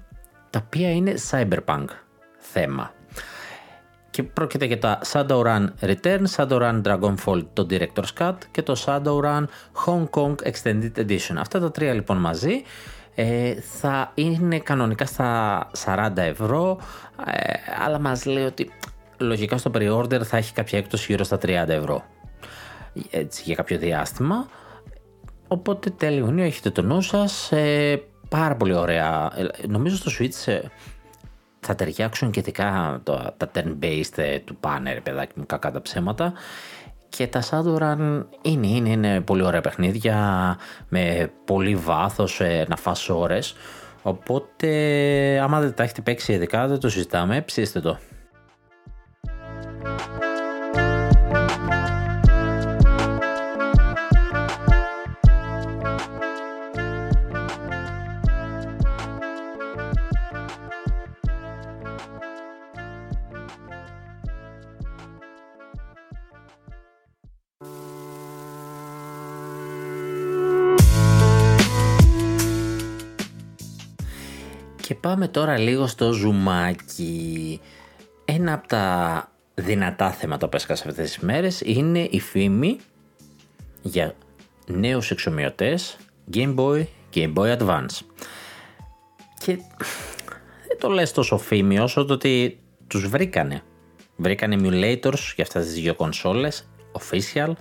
τα 0.51 0.63
οποία 0.65 0.93
είναι 0.93 1.15
cyberpunk 1.31 1.85
θέμα. 2.39 2.93
Και 4.11 4.23
πρόκειται 4.23 4.65
για 4.65 4.79
τα 4.79 5.01
Shadowrun 5.13 5.67
Return, 5.81 6.23
Shadowrun 6.37 6.83
Dragonfall 6.83 7.45
το 7.53 7.67
Director's 7.71 8.13
Cut 8.19 8.35
και 8.51 8.63
το 8.63 8.83
Shadowrun 8.87 9.45
Hong 9.87 10.09
Kong 10.11 10.35
Extended 10.35 10.93
Edition. 10.97 11.35
Αυτά 11.37 11.61
τα 11.61 11.71
τρία 11.71 11.93
λοιπόν 11.93 12.17
μαζί 12.17 12.63
ε, 13.15 13.55
θα 13.55 14.13
είναι 14.15 14.59
κανονικά 14.59 15.07
στα 15.07 15.67
40 15.85 16.11
ευρώ 16.17 16.79
ε, 17.27 17.53
αλλά 17.85 17.99
μας 17.99 18.25
λέει 18.25 18.45
ότι 18.45 18.71
λογικά 19.19 19.57
στο 19.57 19.71
pre-order 19.75 20.23
θα 20.23 20.37
έχει 20.37 20.53
κάποια 20.53 20.79
έκπτωση 20.79 21.07
γύρω 21.13 21.25
στα 21.25 21.37
30 21.37 21.49
ευρώ 21.69 22.05
έτσι 23.11 23.43
για 23.45 23.55
κάποιο 23.55 23.79
διάστημα. 23.79 24.49
Οπότε 25.49 25.91
τέλειο 25.91 26.25
Ιουνίου 26.25 26.45
έχετε 26.45 26.71
το 26.71 26.83
νου 26.83 27.01
σας. 27.01 27.53
Ε, 27.53 28.03
πάρα 28.29 28.57
πολύ 28.57 28.75
ωραία. 28.75 29.33
Ε, 29.37 29.67
νομίζω 29.67 29.97
στο 29.97 30.11
Switch 30.19 30.53
ε, 30.53 30.61
θα 31.61 31.75
ταιριάξουν 31.75 32.31
και 32.31 32.41
ειδικά 32.41 33.01
τα 33.37 33.51
turn-based 33.55 34.41
του 34.45 34.57
banner 34.61 34.99
παιδάκι 35.03 35.33
μου 35.37 35.47
κακά 35.47 35.71
τα 35.71 35.83
ψέματα 35.83 36.33
και 37.17 37.27
τα 37.27 37.43
Shadowrun 37.51 38.23
είναι, 38.43 38.67
είναι, 38.67 38.89
είναι 38.89 39.21
πολύ 39.21 39.43
ωραία 39.43 39.61
παιχνίδια 39.61 40.17
με 40.89 41.31
πολύ 41.45 41.77
βάθος 41.77 42.41
ε, 42.41 42.65
να 42.69 42.77
φας 42.77 43.09
ώρες 43.09 43.55
οπότε 44.03 44.69
άμα 45.43 45.61
δεν 45.61 45.75
τα 45.75 45.83
έχετε 45.83 46.01
παίξει 46.01 46.33
ειδικά 46.33 46.67
δεν 46.67 46.81
το 46.81 46.89
συζητάμε, 46.89 47.43
ψήστε 47.43 47.81
το. 47.81 47.99
Πάμε 75.05 75.29
τώρα 75.29 75.59
λίγο 75.59 75.87
στο 75.87 76.13
ζουμάκι. 76.13 77.61
Ένα 78.25 78.53
από 78.53 78.69
τα 78.69 79.29
δυνατά 79.55 80.11
θέματα 80.11 80.49
που 80.49 80.57
έσκασα 80.57 80.89
αυτές 80.89 81.09
τις 81.09 81.19
μέρες 81.19 81.61
είναι 81.61 82.09
η 82.11 82.21
φήμη 82.21 82.79
για 83.83 84.15
νέους 84.67 85.11
εξομοιωτές 85.11 85.97
Game 86.35 86.55
Boy, 86.55 86.85
Game 87.15 87.35
Boy 87.35 87.59
Advance. 87.59 87.99
Και 89.39 89.57
δεν 90.69 90.79
το 90.79 90.89
λες 90.89 91.13
τόσο 91.13 91.39
φήμη 91.39 91.79
όσο 91.79 92.05
το 92.05 92.13
ότι 92.13 92.59
τους 92.87 93.09
βρήκανε. 93.09 93.63
Βρήκανε 94.17 94.57
emulators 94.61 95.33
για 95.35 95.45
αυτές 95.45 95.65
τις 95.65 95.75
δύο 95.75 95.95
κονσόλες, 95.95 96.69
official, 96.93 97.53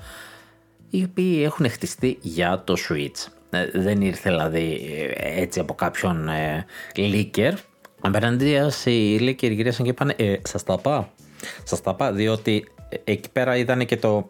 οι 0.89 1.03
οποίοι 1.03 1.41
έχουν 1.43 1.69
χτιστεί 1.69 2.17
για 2.21 2.63
το 2.65 2.75
Switch. 2.89 3.42
Ε, 3.53 3.69
δεν 3.73 4.01
ήρθε 4.01 4.29
δηλαδή 4.29 4.79
έτσι 5.17 5.59
από 5.59 5.73
κάποιον 5.73 6.29
ε, 6.29 6.65
leaker. 6.95 7.53
Απέναντίας 8.01 8.85
οι 8.85 9.17
leaker 9.19 9.51
γυρίσαν 9.51 9.85
και 9.85 9.91
είπαν 9.91 10.13
ε, 10.15 10.35
σας 10.43 10.63
τα 10.63 10.77
πάω. 10.77 11.05
Σας 11.63 11.81
τα 11.81 11.93
πάω 11.93 12.11
διότι 12.11 12.67
εκεί 13.03 13.29
πέρα 13.29 13.57
είδανε 13.57 13.85
και 13.85 13.97
το 13.97 14.29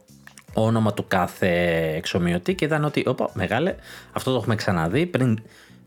όνομα 0.53 0.94
του 0.94 1.06
κάθε 1.08 1.50
εξομοιωτή 1.96 2.53
και 2.56 2.65
είδαν 2.65 2.84
ότι 2.84 3.03
όπα 3.08 3.30
μεγάλε 3.34 3.75
αυτό 4.12 4.32
το 4.32 4.38
έχουμε 4.38 4.56
ξαναδεί 4.56 5.06
πριν 5.06 5.39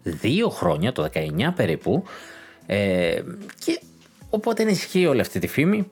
δύο 0.02 0.48
χρόνια, 0.48 0.92
το 0.92 1.08
19 1.14 1.28
περίπου 1.56 2.04
ε, 2.66 3.20
και 3.64 3.80
οπότε 4.30 4.62
ενισχύει 4.62 5.06
όλη 5.06 5.20
αυτή 5.20 5.38
τη 5.38 5.46
φήμη 5.46 5.90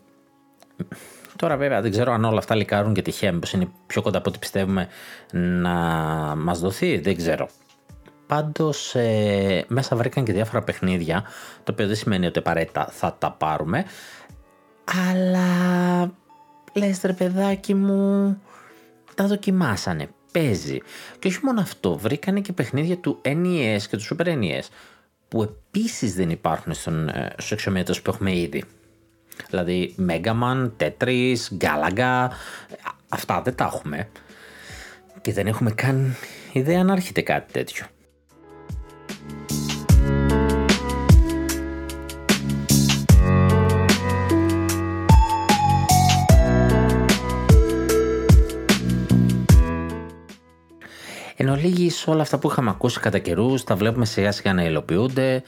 Τώρα 1.36 1.56
βέβαια 1.56 1.80
δεν 1.80 1.90
ξέρω 1.90 2.12
αν 2.12 2.24
όλα 2.24 2.38
αυτά 2.38 2.54
λικάρουν 2.54 2.94
και 2.94 3.02
τυχαία, 3.02 3.32
μήπως 3.32 3.52
είναι 3.52 3.68
πιο 3.86 4.02
κοντά 4.02 4.18
από 4.18 4.28
ό,τι 4.28 4.38
πιστεύουμε 4.38 4.88
να 5.32 5.72
μας 6.36 6.60
δοθεί, 6.60 6.98
δεν 6.98 7.16
ξέρω. 7.16 7.48
Πάντως 8.26 8.94
ε, 8.94 9.64
μέσα 9.68 9.96
βρήκαν 9.96 10.24
και 10.24 10.32
διάφορα 10.32 10.62
παιχνίδια, 10.62 11.24
το 11.64 11.72
οποίο 11.72 11.86
δεν 11.86 11.96
σημαίνει 11.96 12.26
ότι 12.26 12.38
απαραίτητα 12.38 12.88
θα 12.90 13.16
τα 13.18 13.30
πάρουμε, 13.30 13.84
αλλά 15.10 15.46
λες 16.72 17.00
ρε 17.04 17.12
παιδάκι 17.12 17.74
μου, 17.74 18.40
τα 19.14 19.26
δοκιμάσανε, 19.26 20.08
παίζει. 20.32 20.78
Και 21.18 21.28
όχι 21.28 21.38
μόνο 21.42 21.60
αυτό, 21.60 21.98
βρήκανε 21.98 22.40
και 22.40 22.52
παιχνίδια 22.52 22.96
του 22.96 23.20
NES 23.24 23.80
και 23.90 23.96
του 23.96 24.04
Super 24.10 24.26
NES, 24.26 24.62
που 25.28 25.42
επίσης 25.42 26.14
δεν 26.14 26.30
υπάρχουν 26.30 26.74
στον, 26.74 27.08
ε, 27.08 27.32
στους 27.38 28.02
που 28.02 28.10
έχουμε 28.10 28.36
ήδη. 28.36 28.64
Δηλαδή 29.50 29.94
Megaman, 30.08 30.70
Tetris, 30.78 31.36
Galaga, 31.58 32.28
αυτά 33.08 33.42
δεν 33.42 33.54
τα 33.54 33.64
έχουμε. 33.64 34.08
Και 35.20 35.32
δεν 35.32 35.46
έχουμε 35.46 35.70
καν 35.70 36.16
ιδέα 36.52 36.84
να 36.84 36.92
έρχεται 36.92 37.22
κάτι 37.22 37.52
τέτοιο. 37.52 37.86
Εν 51.36 51.48
ολίγης 51.48 52.06
όλα 52.06 52.22
αυτά 52.22 52.38
που 52.38 52.50
είχαμε 52.50 52.70
ακούσει 52.70 53.00
κατά 53.00 53.18
καιρούς, 53.18 53.64
τα 53.64 53.76
βλέπουμε 53.76 54.04
σιγά 54.04 54.32
σιγά 54.32 54.52
να 54.52 54.64
υλοποιούνται. 54.64 55.42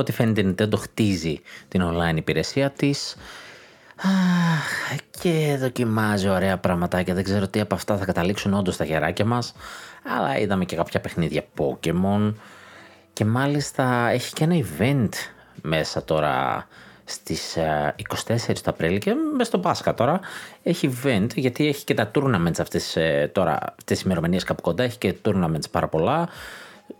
Από 0.00 0.08
ό,τι 0.08 0.22
φαίνεται 0.22 0.40
η 0.40 0.54
Nintendo 0.54 0.78
χτίζει 0.78 1.40
την 1.68 1.82
online 1.84 2.16
υπηρεσία 2.16 2.70
της 2.70 3.16
και 5.20 5.56
δοκιμάζει 5.60 6.28
ωραία 6.28 6.58
πραγματάκια. 6.58 7.14
Δεν 7.14 7.24
ξέρω 7.24 7.48
τι 7.48 7.60
από 7.60 7.74
αυτά 7.74 7.96
θα 7.96 8.04
καταλήξουν 8.04 8.54
όντως 8.54 8.74
στα 8.74 8.84
χεράκια 8.84 9.24
μας. 9.24 9.54
Αλλά 10.16 10.38
είδαμε 10.38 10.64
και 10.64 10.76
κάποια 10.76 11.00
παιχνίδια 11.00 11.44
Pokemon 11.58 12.34
και 13.12 13.24
μάλιστα 13.24 14.08
έχει 14.08 14.32
και 14.32 14.44
ένα 14.44 14.64
event 14.78 15.08
μέσα 15.62 16.04
τώρα 16.04 16.66
στις 17.04 17.56
24 18.26 18.36
του 18.54 18.60
Απρίλη 18.64 18.98
και 18.98 19.14
μες 19.36 19.46
στο 19.46 19.58
Πάσχα 19.58 19.94
τώρα 19.94 20.20
έχει 20.62 20.98
event 21.02 21.26
γιατί 21.34 21.66
έχει 21.66 21.84
και 21.84 21.94
τα 21.94 22.10
tournaments 22.14 22.60
αυτές 22.60 22.96
ε, 22.96 23.30
τώρα 23.34 23.52
αυτές 23.52 23.96
τις 23.96 24.00
ημερομηνίες 24.00 24.44
κάπου 24.44 24.62
κοντά 24.62 24.82
έχει 24.82 24.98
και 24.98 25.14
tournaments 25.24 25.70
πάρα 25.70 25.88
πολλά 25.88 26.28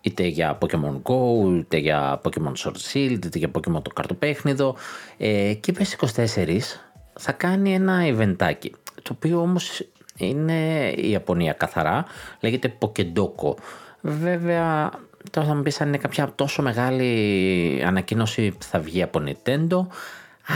είτε 0.01 0.27
για 0.27 0.59
Pokemon 0.61 1.03
Go, 1.03 1.57
είτε 1.59 1.77
για 1.77 2.21
Pokemon 2.25 2.53
Sword 2.65 2.77
Shield, 2.93 3.25
είτε 3.25 3.39
για 3.39 3.51
Pokemon 3.53 3.83
το 3.83 3.91
καρτοπέχνιδο. 3.95 4.77
Ε, 5.17 5.55
και 5.55 5.73
πες 5.73 5.97
24 6.17 6.59
θα 7.13 7.33
κάνει 7.33 7.75
ένα 7.75 8.01
eventάκι 8.03 8.71
το 9.03 9.13
οποίο 9.15 9.41
όμως 9.41 9.87
είναι 10.17 10.91
η 10.97 11.11
Ιαπωνία 11.11 11.53
καθαρά 11.53 12.05
λέγεται 12.41 12.75
Pokedoko 12.79 13.55
βέβαια 14.01 14.91
τώρα 15.31 15.47
θα 15.47 15.55
μου 15.55 15.63
πεις 15.63 15.81
αν 15.81 15.89
είναι 15.89 15.97
κάποια 15.97 16.33
τόσο 16.35 16.63
μεγάλη 16.63 17.83
ανακοίνωση 17.87 18.51
που 18.51 18.63
θα 18.63 18.79
βγει 18.79 19.03
από 19.03 19.23
Nintendo 19.27 19.87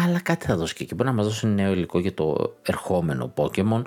αλλά 0.05 0.21
κάτι 0.21 0.47
θα 0.47 0.57
δώσει 0.57 0.75
και 0.75 0.83
εκεί. 0.83 0.95
Μπορεί 0.95 1.09
να 1.09 1.15
μας 1.15 1.27
δώσει 1.27 1.47
νέο 1.47 1.73
υλικό 1.73 1.99
για 1.99 2.15
το 2.15 2.55
ερχόμενο 2.63 3.33
Pokemon 3.37 3.83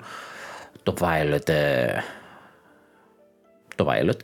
το 0.82 0.94
Violet 1.00 1.48
ε, 1.48 2.00
το 3.74 3.86
Violet 3.90 4.18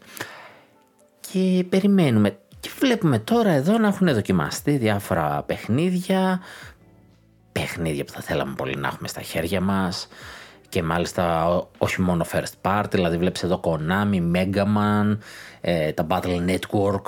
και 1.33 1.65
περιμένουμε. 1.69 2.39
Και 2.61 2.71
βλέπουμε 2.79 3.19
τώρα 3.19 3.51
εδώ 3.51 3.79
να 3.79 3.89
έχουν 3.89 4.15
δοκιμαστεί 4.15 4.77
διάφορα 4.77 5.43
παιχνίδια, 5.47 6.41
παιχνίδια 7.53 8.05
που 8.05 8.13
θα 8.13 8.21
θέλαμε 8.21 8.55
πολύ 8.57 8.77
να 8.77 8.89
έχουμε 8.89 9.09
στα 9.09 9.21
χέρια 9.21 9.61
μας. 9.61 10.09
Και 10.69 10.83
μάλιστα 10.83 11.47
όχι 11.79 12.01
μόνο 12.01 12.27
first 12.33 12.53
party, 12.63 12.91
δηλαδή 12.91 13.17
βλέπεις 13.17 13.43
εδώ 13.43 13.61
Konami, 13.65 14.33
Mega 14.35 14.65
Man, 14.65 15.19
ε, 15.61 15.93
τα 15.93 16.07
Battle 16.11 16.49
Network 16.49 17.03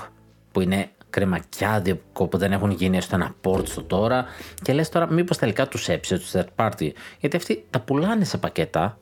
που 0.52 0.60
είναι 0.60 0.90
κρεμακιά 1.10 1.82
που 2.12 2.38
δεν 2.38 2.52
έχουν 2.52 2.70
γίνει 2.70 2.96
έστω 2.96 3.14
ένα 3.14 3.34
port 3.44 3.66
στο 3.66 3.82
τώρα. 3.82 4.24
Και 4.62 4.72
λες 4.72 4.88
τώρα 4.88 5.12
μήπως 5.12 5.38
τελικά 5.38 5.68
τους 5.68 5.88
έψησε 5.88 6.18
τους 6.18 6.30
third 6.32 6.66
party. 6.66 6.90
Γιατί 7.20 7.36
αυτοί 7.36 7.66
τα 7.70 7.80
πουλάνε 7.80 8.24
σε 8.24 8.38
πακέτα 8.38 8.98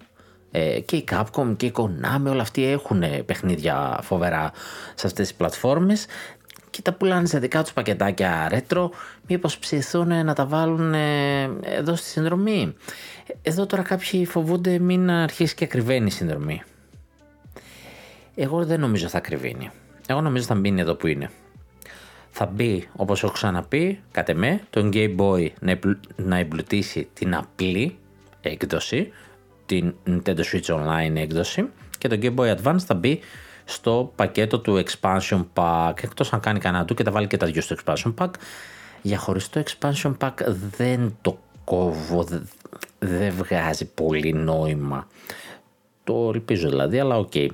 ε, 0.56 0.80
και 0.80 0.96
η 0.96 1.04
Capcom 1.10 1.54
και 1.56 1.66
η 1.66 1.72
Konami 1.76 2.30
όλα 2.30 2.42
αυτοί 2.42 2.64
έχουν 2.64 3.02
παιχνίδια 3.26 3.98
φοβερά 4.02 4.52
σε 4.94 5.06
αυτές 5.06 5.26
τις 5.26 5.34
πλατφόρμες 5.36 6.06
και 6.70 6.82
τα 6.82 6.92
πουλάνε 6.92 7.26
σε 7.26 7.38
δικά 7.38 7.62
τους 7.62 7.72
πακετάκια 7.72 8.50
retro 8.50 8.88
μήπως 9.26 9.58
ψηθούν 9.58 10.24
να 10.24 10.34
τα 10.34 10.46
βάλουν 10.46 10.94
ε, 10.94 11.42
εδώ 11.62 11.96
στη 11.96 12.08
συνδρομή. 12.08 12.74
Εδώ 13.42 13.66
τώρα 13.66 13.82
κάποιοι 13.82 14.26
φοβούνται 14.26 14.78
μην 14.78 15.10
αρχίσει 15.10 15.54
και 15.54 15.64
ακριβένει 15.64 16.06
η 16.06 16.10
συνδρομή. 16.10 16.62
Εγώ 18.34 18.64
δεν 18.64 18.80
νομίζω 18.80 19.08
θα 19.08 19.18
ακριβήνει 19.18 19.70
εγώ 20.06 20.20
νομίζω 20.20 20.44
θα 20.44 20.54
μπει 20.54 20.74
εδώ 20.78 20.94
που 20.94 21.06
είναι. 21.06 21.30
Θα 22.30 22.46
μπει 22.46 22.88
όπως 22.96 23.22
έχω 23.22 23.32
ξαναπεί 23.32 24.00
κατ' 24.10 24.28
εμέ 24.28 24.60
το 24.70 24.90
Game 24.92 25.16
Boy 25.16 25.48
να 26.16 26.36
εμπλουτίσει 26.38 27.08
την 27.14 27.34
απλή 27.34 27.98
έκδοση 28.40 29.12
την 29.66 29.94
Nintendo 30.06 30.40
Switch 30.52 30.66
Online 30.66 31.16
έκδοση 31.16 31.68
και 31.98 32.08
το 32.08 32.18
Game 32.22 32.34
Boy 32.34 32.56
Advance 32.56 32.80
θα 32.86 32.94
μπει 32.94 33.20
στο 33.64 34.12
πακέτο 34.16 34.58
του 34.58 34.84
Expansion 34.84 35.44
Pack. 35.54 35.92
Εκτός 36.02 36.32
αν 36.32 36.40
κάνει 36.40 36.58
κανένα 36.58 36.84
του 36.84 36.94
και 36.94 37.02
τα 37.02 37.10
βάλει 37.10 37.26
και 37.26 37.36
τα 37.36 37.46
δυο 37.46 37.62
στο 37.62 37.76
Expansion 37.84 38.14
Pack. 38.18 38.30
Για 39.02 39.18
χωριστό 39.18 39.62
Expansion 39.62 40.14
Pack 40.18 40.32
δεν 40.76 41.16
το 41.20 41.38
κόβω 41.64 42.26
δεν 42.98 43.32
βγάζει 43.32 43.84
πολύ 43.84 44.32
νόημα. 44.32 45.06
Το 46.04 46.30
ελπίζω 46.34 46.68
δηλαδή 46.68 46.98
αλλά 46.98 47.16
OK. 47.16 47.32
Okay. 47.34 47.48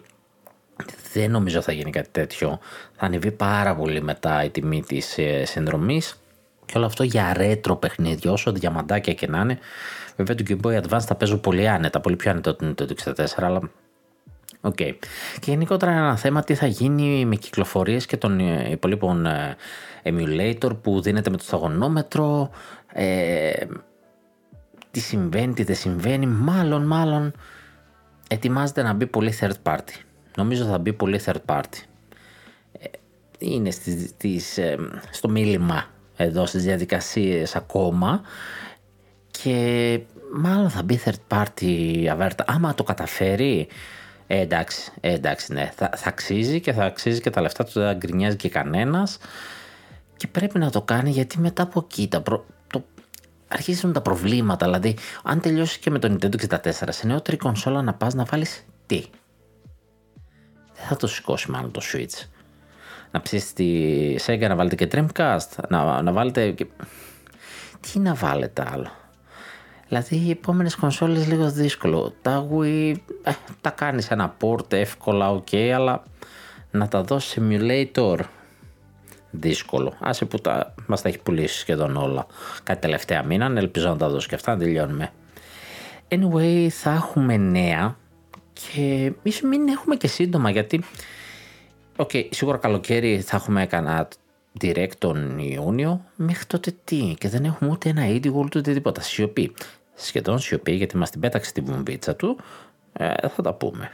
δεν 1.12 1.30
νομίζω 1.30 1.60
θα 1.60 1.72
γίνει 1.72 1.90
κάτι 1.90 2.08
τέτοιο. 2.12 2.58
Θα 2.96 3.06
ανεβεί 3.06 3.30
πάρα 3.30 3.76
πολύ 3.76 4.02
μετά 4.02 4.44
η 4.44 4.50
τιμή 4.50 4.82
της 4.82 5.18
ε, 5.18 5.44
συνδρομής. 5.44 6.20
Και 6.66 6.76
όλο 6.76 6.86
αυτό 6.86 7.02
για 7.02 7.32
ρέτρο 7.32 7.76
παιχνίδια 7.76 8.32
όσο 8.32 8.52
διαμαντάκια 8.52 9.14
και 9.14 9.26
να 9.26 9.40
είναι 9.40 9.58
Βέβαια 10.24 10.34
το 10.34 10.44
Game 10.48 10.66
Boy 10.66 10.82
Advance 10.82 11.00
θα 11.00 11.14
παίζω 11.14 11.36
πολύ 11.36 11.68
άνετα, 11.68 12.00
πολύ 12.00 12.16
πιο 12.16 12.30
άνετα 12.30 12.56
το 12.56 12.86
64, 13.04 13.12
αλλά 13.36 13.70
OK. 14.60 14.74
Okay. 14.78 14.92
Και 15.38 15.50
γενικότερα 15.50 15.92
ένα 15.92 16.16
θέμα 16.16 16.42
τι 16.42 16.54
θα 16.54 16.66
γίνει 16.66 17.24
με 17.24 17.36
κυκλοφορίες 17.36 18.06
και 18.06 18.16
των 18.16 18.40
ε, 18.40 18.70
υπολοίπων 18.70 19.26
ε, 19.26 19.56
emulator 20.02 20.70
που 20.82 21.00
δίνεται 21.00 21.30
με 21.30 21.36
το 21.36 21.42
σταγονόμετρο, 21.42 22.50
ε, 22.92 23.52
τι 24.90 25.00
συμβαίνει, 25.00 25.52
τι 25.52 25.62
δεν 25.62 25.76
συμβαίνει, 25.76 26.26
μάλλον, 26.26 26.86
μάλλον 26.86 27.32
ετοιμάζεται 28.28 28.82
να 28.82 28.92
μπει 28.92 29.06
πολύ 29.06 29.34
third 29.40 29.72
party. 29.72 29.94
Νομίζω 30.36 30.64
θα 30.64 30.78
μπει 30.78 30.92
πολύ 30.92 31.20
third 31.24 31.40
party. 31.46 31.82
Ε, 32.78 32.86
είναι 33.38 33.70
στις, 33.70 34.08
στις, 34.08 34.58
στο 35.10 35.28
μίλημα 35.28 35.84
εδώ 36.16 36.46
στις 36.46 36.64
διαδικασίες 36.64 37.56
ακόμα 37.56 38.22
και 39.42 40.00
μάλλον 40.32 40.70
θα 40.70 40.82
μπει 40.82 41.00
third 41.04 41.36
party 41.36 42.06
αβέρτα. 42.10 42.44
Άμα 42.46 42.74
το 42.74 42.82
καταφέρει, 42.82 43.68
ε, 44.26 44.40
εντάξει, 44.40 44.92
ε, 45.00 45.12
εντάξει, 45.12 45.52
ναι, 45.52 45.70
θα, 45.74 45.90
θα 45.96 46.08
αξίζει 46.08 46.60
και 46.60 46.72
θα 46.72 46.84
αξίζει 46.84 47.20
και 47.20 47.30
τα 47.30 47.40
λεφτά 47.40 47.64
του, 47.64 47.70
δεν 47.74 47.86
θα 47.86 47.94
γκρινιάζει 47.94 48.36
και 48.36 48.48
κανένας. 48.48 49.18
Και 50.16 50.26
πρέπει 50.26 50.58
να 50.58 50.70
το 50.70 50.82
κάνει 50.82 51.10
γιατί 51.10 51.38
μετά 51.38 51.62
από 51.62 51.80
εκεί 51.84 52.08
τα 52.08 52.20
προ... 52.20 52.44
το... 52.66 52.84
αρχίζουν 53.48 53.92
τα 53.92 54.00
προβλήματα. 54.00 54.66
Δηλαδή, 54.66 54.96
αν 55.22 55.40
τελειώσεις 55.40 55.78
και 55.78 55.90
με 55.90 55.98
το 55.98 56.16
Nintendo 56.20 56.56
64 56.56 56.70
σε 56.88 57.06
νεότερη 57.06 57.36
κονσόλα 57.36 57.82
να 57.82 57.94
πας 57.94 58.14
να 58.14 58.24
βάλεις 58.24 58.64
τι; 58.86 59.04
Δεν 60.74 60.84
θα 60.88 60.96
το 60.96 61.06
σηκώσει 61.06 61.50
μάλλον 61.50 61.70
το 61.70 61.80
Switch. 61.92 62.26
Να 63.10 63.20
ψήσεις 63.20 63.52
τη 63.52 64.14
Sega 64.26 64.46
να 64.48 64.54
βάλετε 64.54 64.84
και 64.84 64.88
Dreamcast, 64.92 65.64
να, 65.68 66.02
να 66.02 66.12
βάλετε. 66.12 66.50
Και... 66.50 66.66
Τι 67.80 67.98
να 67.98 68.14
βάλετε 68.14 68.64
άλλο; 68.72 68.90
Δηλαδή 69.90 70.16
οι 70.16 70.30
επόμενες 70.30 70.74
κονσόλες 70.74 71.26
λίγο 71.26 71.50
δύσκολο. 71.50 72.12
Τα 72.22 72.48
Wii 72.52 72.94
ε, 73.22 73.32
τα 73.60 73.70
κάνεις 73.70 74.10
ένα 74.10 74.36
port 74.40 74.72
εύκολα, 74.72 75.34
ok, 75.34 75.56
αλλά 75.56 76.02
να 76.70 76.88
τα 76.88 77.02
δώσεις 77.02 77.38
emulator 77.40 78.18
δύσκολο. 79.30 79.92
Άσε 80.00 80.24
που 80.24 80.38
τα, 80.38 80.74
μας 80.86 81.02
τα 81.02 81.08
έχει 81.08 81.18
πουλήσει 81.18 81.58
σχεδόν 81.58 81.96
όλα. 81.96 82.26
Κάτι 82.62 82.80
τελευταία 82.80 83.22
μείναν, 83.22 83.52
ελπίζω 83.56 83.88
να 83.88 83.96
τα 83.96 84.08
δώσει 84.08 84.28
και 84.28 84.34
αυτά, 84.34 84.52
να 84.52 84.58
τελειώνουμε. 84.58 85.12
Anyway, 86.08 86.68
θα 86.68 86.90
έχουμε 86.90 87.36
νέα 87.36 87.96
και 88.52 89.12
ίσως 89.22 89.42
μην 89.42 89.68
έχουμε 89.68 89.96
και 89.96 90.06
σύντομα 90.06 90.50
γιατί 90.50 90.84
OK, 91.96 92.10
okay, 92.12 92.28
σίγουρα 92.30 92.56
καλοκαίρι 92.56 93.20
θα 93.20 93.36
έχουμε 93.36 93.66
κανένα 93.66 94.08
direct 94.60 94.96
τον 94.98 95.38
Ιούνιο. 95.38 96.04
Μέχρι 96.16 96.44
τότε 96.44 96.72
τι, 96.84 97.14
και 97.18 97.28
δεν 97.28 97.44
έχουμε 97.44 97.70
ούτε 97.70 97.88
ένα 97.88 98.02
indie 98.06 98.34
world 98.34 98.56
ούτε 98.56 98.72
τίποτα. 98.72 99.00
Σιωπή. 99.00 99.52
Σχεδόν 100.00 100.38
σιωπή 100.38 100.72
γιατί 100.72 100.96
μας 100.96 101.10
την 101.10 101.20
πέταξε 101.20 101.52
τη 101.52 101.60
βομβίτσα 101.60 102.16
του. 102.16 102.38
Ε, 102.92 103.28
θα 103.28 103.42
τα 103.42 103.54
πούμε. 103.54 103.90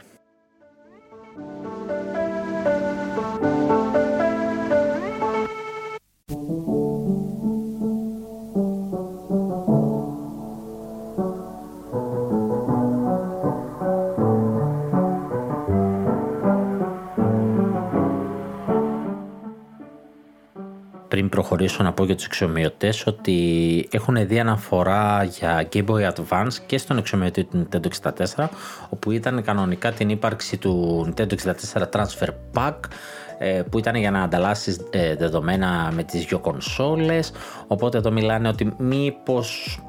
Πριν 21.17 21.29
προχωρήσω 21.29 21.83
να 21.83 21.93
πω 21.93 22.05
για 22.05 22.15
τους 22.15 22.25
εξομοιωτές 22.25 23.07
ότι 23.07 23.87
έχουν 23.91 24.27
δει 24.27 24.39
αναφορά 24.39 25.23
για 25.23 25.67
Game 25.73 25.85
Boy 25.85 26.11
Advance 26.11 26.53
και 26.65 26.77
στον 26.77 26.97
εξομοιωτή 26.97 27.43
του 27.43 27.67
Nintendo 27.71 28.11
64 28.35 28.47
όπου 28.89 29.11
ήταν 29.11 29.43
κανονικά 29.43 29.91
την 29.91 30.09
ύπαρξη 30.09 30.57
του 30.57 31.05
Nintendo 31.07 31.33
64 31.73 31.83
Transfer 31.91 32.27
Pack 32.53 32.75
ε, 33.37 33.61
που 33.71 33.79
ήταν 33.79 33.95
για 33.95 34.11
να 34.11 34.21
ανταλλάσσεις 34.21 34.79
ε, 34.89 35.15
δεδομένα 35.15 35.91
με 35.95 36.03
τις 36.03 36.25
δύο 36.25 36.39
κονσόλες. 36.39 37.31
Οπότε 37.67 37.97
εδώ 37.97 38.11
μιλάνε 38.11 38.47
ότι 38.47 38.73
μήπως 38.77 39.79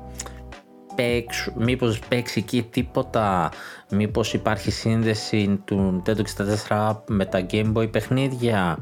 παίξ, 0.99 1.51
μήπως 1.57 1.99
παίξει 1.99 2.39
εκεί 2.39 2.63
τίποτα, 2.63 3.51
μήπως 3.91 4.35
υπάρχει 4.35 4.71
σύνδεση 4.71 5.61
του 5.65 6.03
Nintendo 6.07 6.23
64 6.69 7.03
με 7.07 7.25
τα 7.25 7.47
Game 7.51 7.73
Boy 7.73 7.91
παιχνίδια, 7.91 8.79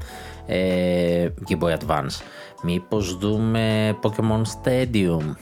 ε, 0.46 1.28
Game 1.48 1.58
Boy 1.58 1.76
Advance. 1.76 2.20
Μήπως 2.62 3.16
δούμε 3.16 3.96
Pokemon 4.02 4.42
Stadium. 4.42 5.34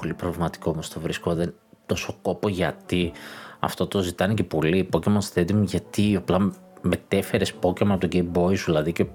πολύ 0.00 0.14
προβληματικό 0.14 0.70
όμως 0.70 0.88
το 0.88 1.00
βρίσκω, 1.00 1.34
δεν 1.34 1.54
τόσο 1.86 2.18
κόπο 2.22 2.48
γιατί 2.48 3.12
αυτό 3.58 3.86
το 3.86 4.00
ζητάνε 4.02 4.34
και 4.34 4.44
πολύ. 4.44 4.88
Pokemon 4.92 5.18
Stadium 5.34 5.62
γιατί 5.62 6.16
απλά 6.16 6.52
μετέφερες 6.80 7.52
Pokemon 7.62 7.88
από 7.90 8.08
το 8.08 8.08
Game 8.12 8.38
Boy 8.38 8.56
σου, 8.56 8.64
δηλαδή 8.64 8.92
και 8.92 9.06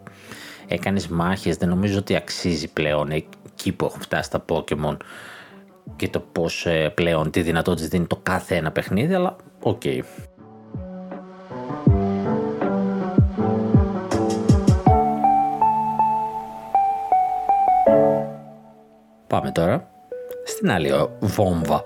έκανες 0.67 1.08
μάχες, 1.08 1.58
δεν 1.58 1.70
νομίζω 1.70 1.98
ότι 1.98 2.15
αξίζει 2.15 2.67
πλέον 2.67 3.10
εκεί 3.10 3.72
που 3.72 3.86
έχουν 3.86 4.02
φτάσει 4.02 4.32
τα 4.32 4.46
Pokemon 4.50 4.98
και 5.95 6.08
το 6.08 6.19
πώς 6.19 6.65
ε, 6.65 6.91
πλέον 6.95 7.32
τι 7.32 7.41
δυνατότητες 7.41 7.88
δίνει 7.88 8.06
το 8.06 8.19
κάθε 8.23 8.56
ένα 8.56 8.71
παιχνίδι, 8.71 9.13
αλλά 9.13 9.36
OK. 9.62 9.82
Okay. 9.86 10.02
Πάμε 19.28 19.52
τώρα 19.52 19.89
στην 20.45 20.71
άλλη 20.71 20.91
βόμβα. 21.19 21.84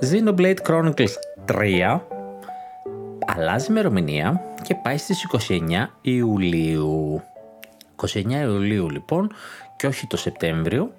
Xenoblade 0.00 0.56
Chronicles 0.66 1.12
3 1.52 2.00
αλλάζει 3.26 3.66
ημερομηνία 3.70 4.40
και 4.62 4.74
πάει 4.74 4.96
στις 4.96 5.26
29 5.48 5.86
Ιουλίου. 6.00 7.22
29 7.96 8.30
Ιουλίου 8.30 8.90
λοιπόν 8.90 9.32
και 9.76 9.86
όχι 9.86 10.06
το 10.06 10.16
Σεπτέμβριο 10.16 10.92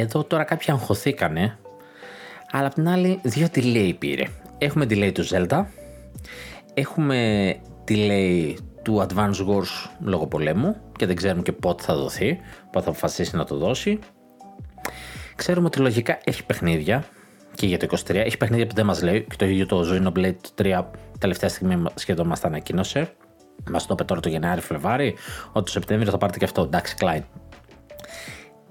εδώ 0.00 0.24
τώρα 0.24 0.44
κάποιοι 0.44 0.72
αγχωθήκανε, 0.72 1.58
αλλά 2.50 2.66
απ' 2.66 2.74
την 2.74 2.88
άλλη 2.88 3.20
δύο 3.22 3.46
delay 3.54 3.94
πήρε. 3.98 4.24
Έχουμε 4.58 4.84
delay 4.84 5.12
του 5.12 5.28
Zelda, 5.28 5.64
έχουμε 6.74 7.56
delay 7.88 8.54
του 8.82 9.06
Advance 9.08 9.46
Wars 9.48 9.90
λόγω 10.00 10.26
πολέμου 10.26 10.76
και 10.96 11.06
δεν 11.06 11.16
ξέρουμε 11.16 11.42
και 11.42 11.52
πότε 11.52 11.82
θα 11.82 11.94
δοθεί, 11.94 12.38
πότε 12.70 12.84
θα 12.84 12.90
αποφασίσει 12.90 13.36
να 13.36 13.44
το 13.44 13.56
δώσει. 13.56 13.98
Ξέρουμε 15.36 15.66
ότι 15.66 15.78
λογικά 15.78 16.18
έχει 16.24 16.44
παιχνίδια 16.44 17.04
και 17.54 17.66
για 17.66 17.78
το 17.78 17.86
23 17.90 18.14
έχει 18.14 18.36
παιχνίδια 18.36 18.66
που 18.66 18.74
δεν 18.74 18.86
μας 18.86 19.02
λέει 19.02 19.26
και 19.30 19.36
το 19.36 19.44
ίδιο 19.44 19.66
το 19.66 19.84
Xenoblade 19.90 20.62
3 20.62 20.84
τελευταία 21.18 21.48
στιγμή 21.48 21.82
σχεδόν 21.94 22.26
μας 22.26 22.40
τα 22.40 22.46
ανακοίνωσε. 22.46 23.12
Μας 23.70 23.86
το 23.86 23.92
είπε 23.92 24.04
τώρα 24.04 24.20
το 24.20 24.28
Γενάρη 24.28 24.60
Φλεβάρι 24.60 25.14
ότι 25.52 25.64
το 25.64 25.70
Σεπτέμβριο 25.70 26.10
θα 26.10 26.18
πάρετε 26.18 26.38
και 26.38 26.44
αυτό. 26.44 26.62
Εντάξει, 26.62 26.94
Klein 27.00 27.22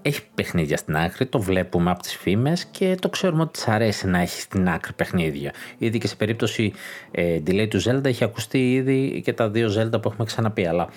έχει 0.08 0.22
παιχνίδια 0.36 0.78
στην 0.78 0.98
άκρη, 0.98 1.26
το 1.26 1.40
βλέπουμε 1.40 1.92
από 1.92 2.02
τις 2.02 2.16
φήμες 2.16 2.66
και 2.66 2.98
το 3.02 3.10
ξέρουμε 3.10 3.42
ότι 3.42 3.52
της 3.52 3.68
αρέσει 3.68 4.08
να 4.08 4.20
έχει 4.20 4.42
στην 4.42 4.70
άκρη 4.70 4.94
παιχνίδια. 4.94 5.54
Ήδη 5.78 5.98
και 5.98 6.08
σε 6.08 6.16
περίπτωση 6.16 6.74
ε, 7.12 7.42
delay 7.48 7.68
του 7.70 7.82
Zelda 7.84 8.06
έχει 8.06 8.24
ακουστεί 8.24 8.74
ήδη 8.74 9.22
και 9.24 9.34
τα 9.34 9.50
δύο 9.50 9.70
Zelda 9.78 10.02
που 10.02 10.08
έχουμε 10.10 10.26
ξαναπεί, 10.26 10.66
αλλά 10.66 10.90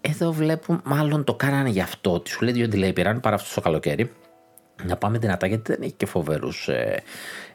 εδώ 0.00 0.32
βλέπουμε 0.32 0.80
μάλλον 0.84 1.24
το 1.24 1.34
κάνανε 1.34 1.68
γι' 1.68 1.80
αυτό, 1.80 2.12
ότι 2.12 2.30
σου 2.30 2.44
λέει 2.44 2.52
δύο 2.52 2.68
delay 2.72 2.94
πήραν 2.94 3.20
παρά 3.20 3.34
αυτό 3.34 3.54
το 3.54 3.60
καλοκαίρι 3.60 4.10
να 4.84 4.96
πάμε 4.96 5.18
δυνατά 5.18 5.46
γιατί 5.46 5.72
δεν 5.72 5.82
έχει 5.82 5.92
και 5.92 6.06
φοβερούς 6.06 6.68
ε, 6.68 7.02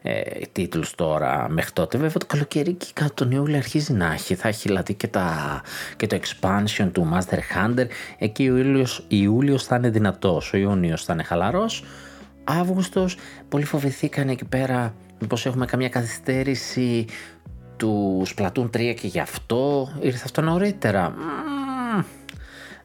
ε, 0.01 0.21
τίτλους 0.51 0.95
τώρα 0.95 1.49
μέχρι 1.49 1.71
τότε. 1.71 1.97
Βέβαια 1.97 2.17
το 2.17 2.25
καλοκαίρι 2.25 2.73
και 2.73 2.85
κάτω 2.93 3.13
τον 3.13 3.31
Ιούλιο 3.31 3.57
αρχίζει 3.57 3.93
να 3.93 4.13
έχει. 4.13 4.35
Θα 4.35 4.47
έχει 4.47 4.67
δηλαδή 4.67 4.93
και, 4.93 5.07
τα, 5.07 5.61
και 5.97 6.07
το 6.07 6.19
expansion 6.21 6.89
του 6.91 7.09
Master 7.13 7.37
Hunter. 7.37 7.85
Εκεί 8.17 8.49
ο 8.49 8.57
Ιούλιος, 8.57 9.05
Ιούλιος 9.07 9.63
θα 9.63 9.75
είναι 9.75 9.89
δυνατός, 9.89 10.53
ο 10.53 10.57
Ιούνιος 10.57 11.03
θα 11.03 11.13
είναι 11.13 11.23
χαλαρός. 11.23 11.83
Αύγουστος, 12.43 13.17
πολλοί 13.49 13.65
φοβηθήκαν 13.65 14.29
εκεί 14.29 14.45
πέρα 14.45 14.93
μήπως 15.19 15.45
έχουμε 15.45 15.65
καμία 15.65 15.89
καθυστέρηση 15.89 17.05
του 17.77 18.23
Splatoon 18.35 18.69
3 18.69 18.69
και 18.71 19.07
γι' 19.07 19.19
αυτό 19.19 19.91
ήρθε 20.01 20.21
αυτό 20.23 20.41
νωρίτερα 20.41 21.13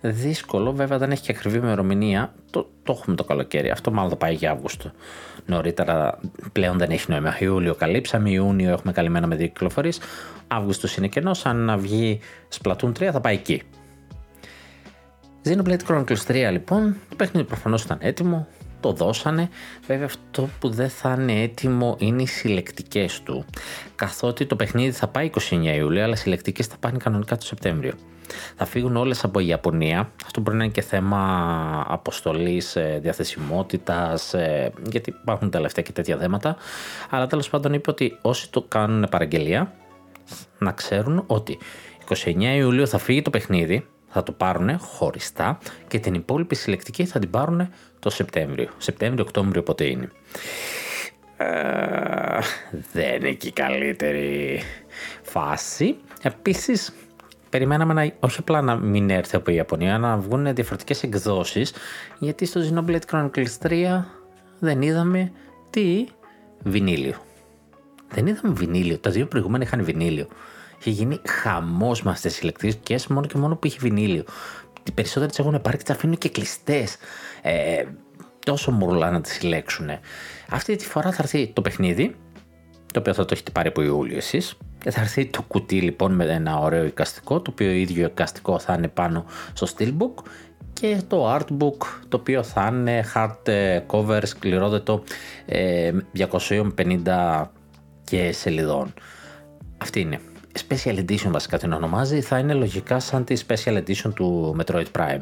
δύσκολο. 0.01 0.73
Βέβαια 0.73 0.99
δεν 0.99 1.11
έχει 1.11 1.23
και 1.23 1.33
ακριβή 1.37 1.57
ημερομηνία. 1.57 2.35
Το, 2.51 2.69
το 2.83 2.93
έχουμε 2.99 3.17
το 3.17 3.25
καλοκαίρι. 3.25 3.71
Αυτό 3.71 3.91
μάλλον 3.91 4.11
θα 4.11 4.17
πάει 4.17 4.35
για 4.35 4.51
Αύγουστο. 4.51 4.91
Νωρίτερα 5.47 6.19
πλέον 6.53 6.79
δεν 6.79 6.91
έχει 6.91 7.11
νόημα. 7.11 7.37
Ιούλιο 7.41 7.75
καλύψαμε. 7.75 8.31
Ιούνιο 8.31 8.71
έχουμε 8.71 8.93
καλυμμένα 8.93 9.27
με 9.27 9.37
δύο 9.37 9.47
κυκλοφορίες. 9.47 10.01
Αύγουστος 10.49 10.97
είναι 10.97 11.09
κενός. 11.09 11.47
Αν 11.47 11.57
να 11.57 11.77
βγει 11.77 12.21
Splatoon 12.59 12.93
3 12.99 13.09
θα 13.13 13.21
πάει 13.21 13.35
εκεί. 13.35 13.63
Xenoblade 15.45 15.81
Chronicles 15.89 16.27
3 16.27 16.49
λοιπόν. 16.53 16.97
Το 17.09 17.17
παιχνίδι 17.17 17.47
προφανώς 17.47 17.83
ήταν 17.83 17.99
έτοιμο. 18.01 18.47
Το 18.87 18.93
δώσανε. 18.93 19.49
Βέβαια 19.87 20.07
αυτό 20.07 20.49
που 20.59 20.69
δεν 20.69 20.89
θα 20.89 21.17
είναι 21.21 21.43
έτοιμο 21.43 21.97
είναι 21.99 22.23
οι 22.23 22.27
συλλεκτικές 22.27 23.23
του. 23.23 23.45
Καθότι 23.95 24.47
το 24.47 24.57
παιχνίδι 24.57 24.91
θα 24.91 25.09
πάει 25.09 25.31
29 25.51 25.77
Ιουλίου, 25.77 26.03
αλλά 26.03 26.13
οι 26.13 26.17
συλλεκτικές 26.17 26.67
θα 26.67 26.77
πάνε 26.81 26.99
κανονικά 26.99 27.37
το 27.37 27.45
Σεπτέμβριο. 27.45 27.93
Θα 28.57 28.65
φύγουν 28.65 28.97
όλες 28.97 29.25
από 29.25 29.41
Ιαπωνία. 29.41 30.11
Αυτό 30.25 30.41
μπορεί 30.41 30.57
να 30.57 30.65
είναι 30.65 30.73
και 30.73 30.81
θέμα 30.81 31.85
αποστολής, 31.89 32.77
ε, 32.77 32.99
διαθεσιμότητας, 33.03 34.35
ε, 34.35 34.73
γιατί 34.91 35.15
υπάρχουν 35.23 35.51
τελευταία 35.51 35.85
και 35.85 35.93
τέτοια 35.93 36.17
θέματα. 36.17 36.57
Αλλά 37.11 37.27
τέλος 37.27 37.51
πάντων 37.51 37.73
είπε 37.73 37.91
ότι 37.91 38.19
όσοι 38.23 38.51
το 38.51 38.63
κάνουν 38.63 39.07
παραγγελία, 39.11 39.73
να 40.59 40.73
ξέρουν 40.73 41.25
ότι 41.27 41.59
29 42.09 42.57
Ιουλίου 42.57 42.89
θα 42.89 42.99
φύγει 42.99 43.23
το 43.23 43.31
παιχνίδι, 43.31 43.87
θα 44.17 44.23
το 44.23 44.33
πάρουν 44.33 44.79
χωριστά 44.79 45.59
και 45.89 45.99
την 45.99 46.15
υπόλοιπη 46.15 46.55
συλλεκτική 46.55 47.05
θα 47.05 47.19
την 47.19 47.31
πάρουν 47.31 47.69
το 47.99 48.11
Σεπτέμβριο. 48.11 48.69
Σεπτέμβριο-Οκτώβριο 48.79 49.63
πότε 49.63 49.85
είναι. 49.85 50.11
Ε, 51.37 52.39
δεν 52.93 53.15
είναι 53.15 53.33
και 53.33 53.49
η 53.49 53.53
καλύτερη 53.53 54.61
φάση. 55.23 55.97
Επίσης 56.23 56.93
περιμέναμε 57.51 57.93
να, 57.93 58.13
όχι 58.21 58.37
απλά 58.41 58.61
να 58.61 58.77
μην 58.77 59.11
έρθει 59.11 59.37
από 59.37 59.51
η 59.51 59.55
Ιαπωνία, 59.55 59.99
να 59.99 60.17
βγουν 60.17 60.55
διαφορετικές 60.55 61.03
εκδόσεις, 61.03 61.73
γιατί 62.19 62.45
στο 62.47 62.61
Xenoblade 62.61 63.11
Chronicles 63.11 63.69
3 63.69 64.05
δεν 64.59 64.83
είδαμε 64.83 65.33
τι; 65.71 66.07
Βινίλιο. 66.63 67.15
Δεν 68.09 68.27
είδαμε 68.27 68.55
βινίλιο. 68.55 68.99
Τα 68.99 69.11
δύο 69.11 69.27
προηγούμενα 69.27 69.65
είχαν 69.65 69.85
βινίλιο. 69.85 70.29
Είχε 70.87 71.03
γίνει 71.03 71.21
χαμός 71.29 72.03
με 72.03 72.11
αυτές 72.11 72.33
τις 72.33 72.41
ηλεκτρικέ 72.41 72.97
μόνο 73.09 73.27
και 73.27 73.39
μόνο 73.39 73.57
που 73.57 73.67
είχε 73.67 73.79
βινίλιο. 73.81 74.25
Οι 74.83 74.91
περισσότερε 74.91 75.27
τις 75.27 75.39
έχουν 75.39 75.61
πάρει 75.63 75.77
και 75.77 75.83
τι 75.83 75.93
αφήνουν 75.93 76.19
και 76.19 76.29
κλειστές. 76.29 76.97
Ε, 77.43 77.85
τόσο 78.45 78.71
μουρλά 78.71 79.11
να 79.11 79.21
τις 79.21 79.33
συλλέξουν. 79.33 79.89
Αυτή 80.51 80.77
τη 80.77 80.85
φορά 80.85 81.13
θα 81.13 81.23
έρθει 81.23 81.47
το 81.47 81.63
παιχνίδι, 81.63 82.17
το 82.93 82.99
οποίο 82.99 83.15
θα 83.15 83.25
το 83.25 83.29
έχετε 83.33 83.51
πάρει 83.51 83.69
από 83.69 83.83
Ιούλιο 83.83 84.17
εσείς, 84.17 84.55
και 84.79 84.91
θα 84.91 85.01
έρθει 85.01 85.27
το 85.27 85.43
κουτί 85.43 85.81
λοιπόν 85.81 86.13
με 86.13 86.25
ένα 86.25 86.59
ωραίο 86.59 86.85
εικαστικό, 86.85 87.41
το 87.41 87.51
οποίο 87.51 87.71
ίδιο 87.71 88.07
εικαστικό 88.07 88.59
θα 88.59 88.75
είναι 88.75 88.89
πάνω 88.89 89.25
στο 89.53 89.67
Steelbook 89.77 90.23
και 90.73 91.03
το 91.09 91.35
artbook 91.35 91.87
το 92.09 92.17
οποίο 92.17 92.43
θα 92.43 92.71
είναι 92.73 93.05
hard 93.15 93.37
cover 93.87 94.23
σκληρόδετο 94.25 95.03
250 96.17 97.45
και 98.05 98.33
σελιδών. 98.33 98.95
Αυτή 99.79 100.01
είναι. 100.01 100.21
Special 100.69 100.99
Edition 100.99 101.31
βασικά 101.31 101.59
την 101.59 101.73
ονομάζει, 101.73 102.21
θα 102.21 102.39
είναι 102.39 102.55
λογικά 102.55 103.01
σαν 103.01 103.25
τη 103.25 103.43
Special 103.49 103.77
Edition 103.77 104.13
του 104.15 104.57
Metroid 104.61 104.87
Prime. 104.93 105.21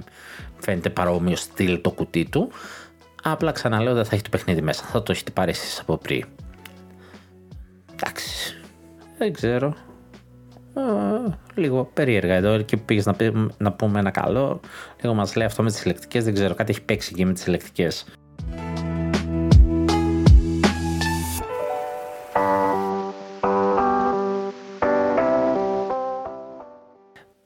Φαίνεται 0.59 0.91
παρόμοιο 0.91 1.37
στυλ 1.37 1.81
το 1.81 1.91
κουτί 1.91 2.29
του, 2.31 2.51
απλά 3.23 3.53
ξαναλέω 3.53 3.95
δεν 3.95 4.05
θα 4.05 4.15
έχει 4.15 4.23
το 4.23 4.31
παιχνίδι 4.31 4.63
μέσα, 4.63 4.85
θα 4.85 5.03
το 5.03 5.13
έχετε 5.13 5.31
πάρει 5.31 5.51
εσείς 5.51 5.81
από 5.81 5.97
πριν. 5.97 6.25
Εντάξει, 7.93 8.55
δεν 9.19 9.33
ξέρω. 9.33 9.75
λίγο 11.55 11.91
περίεργα 11.95 12.35
εδώ 12.35 12.63
και 12.63 12.77
πήγες 12.77 13.07
να, 13.07 13.17
να 13.59 13.73
πούμε 13.73 13.99
ένα 13.99 14.11
καλό. 14.11 14.61
Λίγο 15.01 15.15
μας 15.15 15.37
λέει 15.37 15.47
αυτό 15.47 15.63
με 15.63 15.71
τις 15.71 15.85
ηλεκτρικέ. 15.85 16.21
Δεν 16.21 16.35
ξέρω, 16.35 16.55
κάτι 16.55 16.71
έχει 16.71 16.83
παίξει 16.83 17.11
εκεί 17.13 17.25
με 17.25 17.33
τις 17.33 17.47
ηλεκτρικέ. 17.47 17.89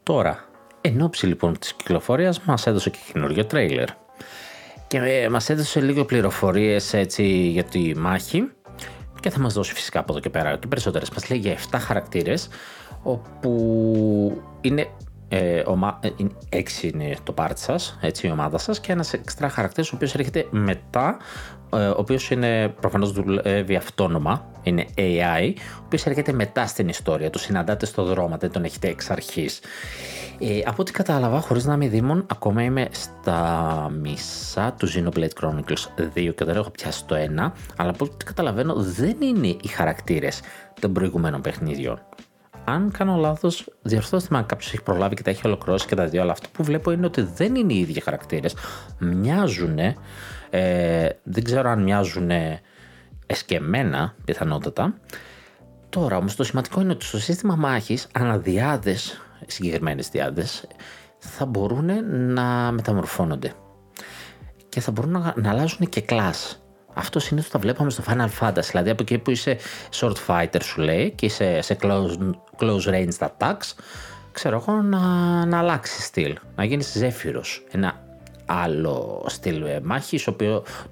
Τώρα, 0.09 0.45
εν 0.81 1.03
ώψη 1.03 1.27
λοιπόν 1.27 1.59
της 1.59 1.73
κυκλοφορίας 1.73 2.41
μας 2.41 2.67
έδωσε 2.67 2.91
και 2.91 2.99
καινούριο 3.13 3.45
τρέιλερ. 3.45 3.89
Και 4.87 4.99
ε, 4.99 5.29
μας 5.29 5.51
έδωσε 5.51 5.81
λίγο 5.81 6.05
πληροφορίες 6.05 6.93
έτσι 6.93 7.25
για 7.27 7.65
τη 7.65 7.97
μάχη. 7.97 8.51
Και 9.21 9.31
θα 9.31 9.41
μας 9.41 9.55
δώσει 9.55 9.75
φυσικά 9.75 10.01
από 10.01 10.13
εδώ 10.13 10.21
και 10.21 10.31
πέρα 10.31 10.57
και 10.57 10.67
περισσότερες. 10.67 11.11
Μας 11.11 11.31
λέει 11.31 11.39
για 11.39 11.57
7 11.71 11.79
χαρακτήρες 11.81 12.49
όπου 13.03 14.43
είναι 14.61 14.87
ε, 15.29 15.63
ομα... 15.67 15.99
Ε, 16.03 16.09
έξι 16.49 16.89
είναι 16.89 17.17
το 17.23 17.33
πάρτι 17.33 17.61
σας, 17.61 17.99
έτσι 18.01 18.27
η 18.27 18.31
ομάδα 18.31 18.59
σας 18.59 18.81
και 18.81 18.93
ένας 18.93 19.13
εξτρά 19.13 19.49
χαρακτήρας 19.49 19.93
ο 19.93 19.95
οποίος 19.95 20.15
έρχεται 20.15 20.47
μετά, 20.51 21.17
ε, 21.73 21.87
ο 21.87 21.95
οποίος 21.99 22.31
είναι 22.31 22.69
προφανώς 22.81 23.13
δουλεύει 23.13 23.77
αυτόνομα, 23.77 24.47
είναι 24.63 24.87
AI, 24.97 25.53
ο 25.57 25.83
οποίος 25.85 26.07
έρχεται 26.07 26.33
μετά 26.33 26.67
στην 26.67 26.89
ιστορία. 26.89 27.31
Το 27.31 27.39
συναντάτε 27.39 27.87
στο 27.87 28.05
δρόμο, 28.05 28.37
δεν 28.37 28.51
τον 28.51 28.65
έχετε 28.65 28.89
εξ 28.89 29.11
αρχής. 29.11 29.61
Ε, 30.39 30.61
από 30.65 30.77
ό,τι 30.83 30.93
κατάλαβα, 30.93 31.41
χωρίς 31.41 31.65
να 31.65 31.75
είμαι 31.75 31.89
δήμον, 31.89 32.27
ακόμα 32.31 32.63
είμαι 32.63 32.89
στα 32.91 33.91
μισά 34.01 34.75
του 34.79 34.89
Xenoblade 34.89 35.43
Chronicles 35.43 36.05
2 36.15 36.35
και 36.35 36.45
δεν 36.45 36.57
έχω 36.57 36.71
πιάσει 36.71 37.05
το 37.05 37.15
1, 37.15 37.53
αλλά 37.77 37.91
από 37.91 38.05
ό,τι 38.05 38.25
καταλαβαίνω 38.25 38.75
δεν 38.75 39.17
είναι 39.21 39.47
οι 39.47 39.69
χαρακτήρες 39.69 40.41
των 40.81 40.93
προηγουμένων 40.93 41.41
παιχνίδιων 41.41 42.01
αν 42.69 42.91
κάνω 42.91 43.17
λάθος, 43.17 43.69
διορθώστε 43.83 44.29
με 44.31 44.39
αν 44.39 44.47
κάποιος 44.47 44.73
έχει 44.73 44.83
προλάβει 44.83 45.15
και 45.15 45.23
τα 45.23 45.31
έχει 45.31 45.43
ολοκληρώσει 45.45 45.87
και 45.87 45.95
τα 45.95 46.07
δύο. 46.07 46.23
Αλλά 46.23 46.33
αυτό 46.33 46.49
που 46.53 46.65
βλέπω 46.65 46.91
είναι 46.91 47.07
ότι 47.07 47.23
δεν 47.23 47.55
είναι 47.55 47.73
οι 47.73 47.79
ίδιοι 47.79 48.01
χαρακτήρες. 48.01 48.55
Μοιάζουν. 48.99 49.79
Ε, 50.51 51.09
δεν 51.23 51.45
ξέρω 51.45 51.71
αν 51.71 51.83
μοιάζουν 51.83 52.31
εσκεμμένα 53.27 54.15
πιθανότατα. 54.25 54.95
Τώρα 55.89 56.17
όμως 56.17 56.37
το 56.37 56.45
σημαντικό 56.45 56.81
είναι 56.81 56.93
ότι 56.93 57.05
στο 57.05 57.19
σύστημα 57.19 57.55
μάχης 57.57 58.07
αναδιάδε, 58.13 58.97
συγκεκριμένες 59.47 60.09
διάδες, 60.09 60.67
θα 61.19 61.47
μπορούν 61.47 61.91
να 62.33 62.73
μεταμορφώνονται. 62.73 63.53
Και 64.69 64.81
θα 64.81 64.91
μπορούν 64.91 65.11
να, 65.11 65.35
να 65.37 65.51
αλλάζουν 65.51 65.89
και 65.89 66.01
κλάσ. 66.01 66.63
Αυτό 66.99 67.19
συνήθω 67.19 67.49
το 67.53 67.59
βλέπαμε 67.59 67.91
στο 67.91 68.03
Final 68.07 68.29
Fantasy. 68.41 68.69
Δηλαδή 68.71 68.91
από 68.91 69.03
εκεί 69.03 69.19
που 69.19 69.31
είσαι 69.31 69.57
short 70.01 70.17
fighter, 70.27 70.61
σου 70.63 70.81
λέει, 70.81 71.11
και 71.11 71.27
είσαι 71.27 71.61
σε 71.61 71.77
close, 71.83 72.17
close 72.59 72.85
range 72.85 73.29
attacks, 73.29 73.73
ξέρω 74.33 74.65
εγώ 74.67 74.83
να, 74.83 74.99
να 75.47 75.59
αλλάξεις 75.59 76.05
στυλ. 76.05 76.39
Να 76.57 76.65
γίνεις 76.65 76.93
ζέφυρο. 76.93 77.43
Ένα 77.71 77.95
άλλο 78.47 79.25
στυλ 79.29 79.65
μάχης, 79.83 80.25
το 80.25 80.35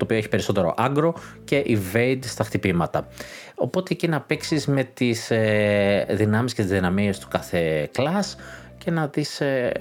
οποίο 0.02 0.16
έχει 0.16 0.28
περισσότερο 0.28 0.74
άγκρο 0.76 1.14
και 1.44 1.64
evade 1.66 2.20
στα 2.24 2.44
χτυπήματα. 2.44 3.06
Οπότε 3.54 3.92
εκεί 3.92 4.08
να 4.08 4.20
παίξεις 4.20 4.66
με 4.66 4.84
τις 4.84 5.30
ε, 5.30 6.06
δυνάμεις 6.10 6.54
και 6.54 6.62
τις 6.62 6.70
δυναμίες 6.70 7.18
του 7.18 7.28
κάθε 7.30 7.90
class 7.96 8.34
και 8.78 8.90
να 8.90 9.06
δεις 9.06 9.40
ε, 9.40 9.72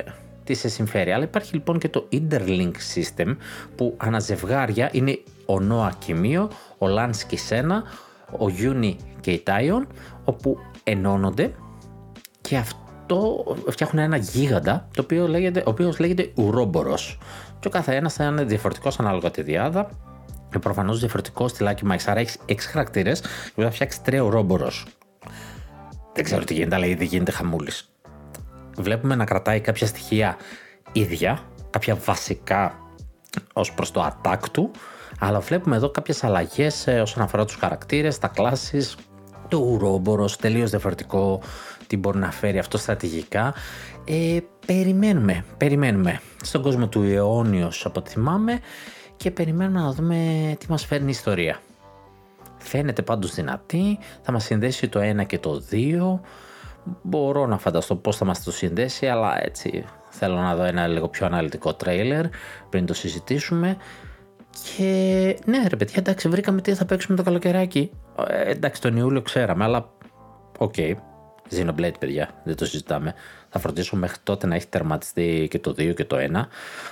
τι 0.45 0.53
σε 0.53 0.69
συμφέρει. 0.69 1.11
Αλλά 1.11 1.23
υπάρχει 1.23 1.53
λοιπόν 1.53 1.79
και 1.79 1.89
το 1.89 2.07
Interlink 2.11 2.71
System 2.95 3.35
που 3.75 3.93
αναζευγάρια 3.97 4.89
είναι 4.91 5.19
ο 5.45 5.59
Νόα 5.59 5.95
Κιμίο, 5.99 6.49
ο 6.77 6.87
Λάνσκι 6.87 7.37
Σένα, 7.37 7.83
ο 8.37 8.49
Γιούνι 8.49 8.97
και 9.21 9.31
η 9.31 9.39
Τάιον, 9.39 9.87
όπου 10.23 10.57
ενώνονται 10.83 11.53
και 12.41 12.57
αυτό 12.57 13.43
φτιάχνουν 13.69 14.03
ένα 14.03 14.17
γίγαντα, 14.17 14.87
το 14.93 15.01
οποίο 15.01 15.27
λέγεται, 15.27 15.59
ο 15.59 15.69
οποίος 15.69 15.99
λέγεται 15.99 16.31
ουρόμπορος. 16.35 17.17
Και 17.59 17.67
ο 17.67 17.69
καθένας 17.71 18.13
θα 18.13 18.25
είναι 18.25 18.43
διαφορετικός 18.43 18.99
ανάλογα 18.99 19.31
τη 19.31 19.41
διάδα 19.41 19.89
και 20.51 20.59
προφανώς 20.59 20.99
διαφορετικό 20.99 21.47
στυλάκι 21.47 21.85
μάχη. 21.85 22.09
Άρα 22.09 22.19
έχεις 22.19 22.37
6 22.45 22.55
χαρακτήρες 22.71 23.21
και 23.55 23.61
θα 23.61 23.71
φτιάξεις 23.71 24.01
τρία 24.01 24.21
ουρόμπορο. 24.21 24.71
Δεν 26.13 26.23
ξέρω 26.23 26.43
τι 26.43 26.53
γίνεται, 26.53 26.75
αλλά 26.75 26.85
ήδη 26.85 27.05
γίνεται 27.05 27.31
χαμούλης. 27.31 27.89
Βλέπουμε 28.77 29.15
να 29.15 29.25
κρατάει 29.25 29.59
κάποια 29.59 29.87
στοιχεία 29.87 30.37
ίδια, 30.91 31.39
κάποια 31.69 31.95
βασικά 31.95 32.79
ως 33.53 33.73
προς 33.73 33.91
το 33.91 34.13
attack 34.23 34.39
του 34.51 34.71
αλλά 35.19 35.39
βλέπουμε 35.39 35.75
εδώ 35.75 35.89
κάποιες 35.89 36.23
αλλαγές 36.23 36.87
ε, 36.87 37.01
όσον 37.01 37.23
αφορά 37.23 37.45
τους 37.45 37.55
χαρακτήρες, 37.55 38.17
τα 38.17 38.27
κλάσεις, 38.27 38.95
το 39.47 39.57
ουρόμπορος, 39.57 40.37
τελείως 40.37 40.69
διαφορετικό, 40.69 41.41
τι 41.87 41.97
μπορεί 41.97 42.17
να 42.17 42.31
φέρει 42.31 42.57
αυτό 42.57 42.77
στρατηγικά. 42.77 43.53
Ε, 44.05 44.37
περιμένουμε, 44.65 45.45
περιμένουμε. 45.57 46.21
Στον 46.43 46.61
κόσμο 46.61 46.87
του 46.87 47.01
αιώνιος 47.01 47.85
από 47.85 47.99
ό,τι 47.99 48.09
θυμάμαι 48.09 48.59
και 49.15 49.31
περιμένουμε 49.31 49.79
να 49.79 49.91
δούμε 49.91 50.17
τι 50.59 50.65
μας 50.69 50.85
φέρνει 50.85 51.07
η 51.07 51.09
ιστορία. 51.09 51.59
Φαίνεται 52.57 53.01
πάντως 53.01 53.33
δυνατή, 53.33 53.99
θα 54.21 54.31
μας 54.31 54.43
συνδέσει 54.43 54.87
το 54.87 54.99
1 54.99 55.25
και 55.25 55.39
το 55.39 55.63
2. 55.71 56.19
Μπορώ 57.01 57.45
να 57.45 57.57
φανταστώ 57.57 57.95
πώς 57.95 58.17
θα 58.17 58.25
μας 58.25 58.43
το 58.43 58.51
συνδέσει, 58.51 59.07
αλλά 59.07 59.43
έτσι 59.45 59.85
θέλω 60.09 60.35
να 60.35 60.55
δω 60.55 60.63
ένα 60.63 60.87
λίγο 60.87 61.07
πιο 61.07 61.25
αναλυτικό 61.25 61.73
τρέιλερ 61.73 62.25
πριν 62.69 62.85
το 62.85 62.93
συζητήσουμε. 62.93 63.77
Και 64.63 65.37
ναι, 65.45 65.67
ρε 65.67 65.75
παιδιά, 65.75 65.95
εντάξει, 65.97 66.29
βρήκαμε 66.29 66.61
τι 66.61 66.73
θα 66.73 66.85
παίξουμε 66.85 67.17
το 67.17 67.23
καλοκαιράκι. 67.23 67.91
Ε, 68.27 68.51
εντάξει, 68.51 68.81
τον 68.81 68.97
Ιούλιο 68.97 69.21
ξέραμε, 69.21 69.63
αλλά 69.63 69.89
OK. 70.57 70.73
Okay. 70.77 70.93
Xenoblade, 71.51 71.99
παιδιά, 71.99 72.29
δεν 72.43 72.55
το 72.55 72.65
συζητάμε. 72.65 73.13
Θα 73.49 73.59
φροντίσω 73.59 73.95
μέχρι 73.95 74.17
τότε 74.23 74.47
να 74.47 74.55
έχει 74.55 74.67
τερματιστεί 74.67 75.47
και 75.49 75.59
το 75.59 75.71
2 75.71 75.93
και 75.95 76.05
το 76.05 76.17
1. 76.19 76.47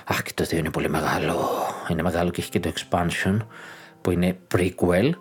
Αχ, 0.06 0.22
και 0.24 0.32
το 0.34 0.44
2 0.44 0.52
είναι 0.52 0.70
πολύ 0.70 0.90
μεγάλο. 0.90 1.50
Είναι 1.90 2.02
μεγάλο 2.02 2.30
και 2.30 2.42
έχει 2.42 2.50
και 2.50 2.60
το 2.60 2.72
expansion 2.76 3.38
που 4.02 4.12
είναι 4.12 4.38
prequel. 4.56 5.12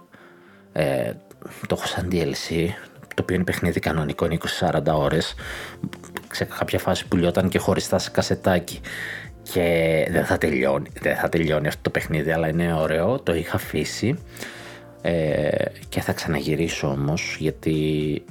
Ε, 0.73 1.13
το 1.67 1.77
έχω 1.79 1.87
σαν 1.87 2.09
DLC, 2.13 2.69
το 3.15 3.23
οποίο 3.23 3.35
είναι 3.35 3.45
παιχνίδι 3.45 3.81
κανονικό, 3.81 4.25
είναι 4.25 4.39
20-40 4.61 4.83
ώρες. 4.95 5.35
Σε 6.33 6.45
κάποια 6.45 6.79
φάση 6.79 7.09
που 7.09 7.17
λιόταν 7.17 7.49
και 7.49 7.59
χωριστά 7.59 7.99
σε 7.99 8.11
κασετάκι. 8.11 8.81
Και 9.43 10.07
δεν 10.11 10.25
θα 10.25 10.39
τελειώνει, 10.39 10.91
δεν 11.01 11.17
θα 11.17 11.29
τελειώνει 11.29 11.67
αυτό 11.67 11.81
το 11.83 11.91
παιχνίδι 11.91 12.31
αλλά 12.33 12.49
είναι 12.49 12.75
ωραίο, 12.75 13.21
το 13.21 13.35
είχα 13.35 13.57
αφήσει. 13.57 14.19
Ε, 15.03 15.65
και 15.89 16.01
θα 16.01 16.13
ξαναγυρίσω 16.13 16.89
όμως 16.89 17.37
γιατί 17.39 18.25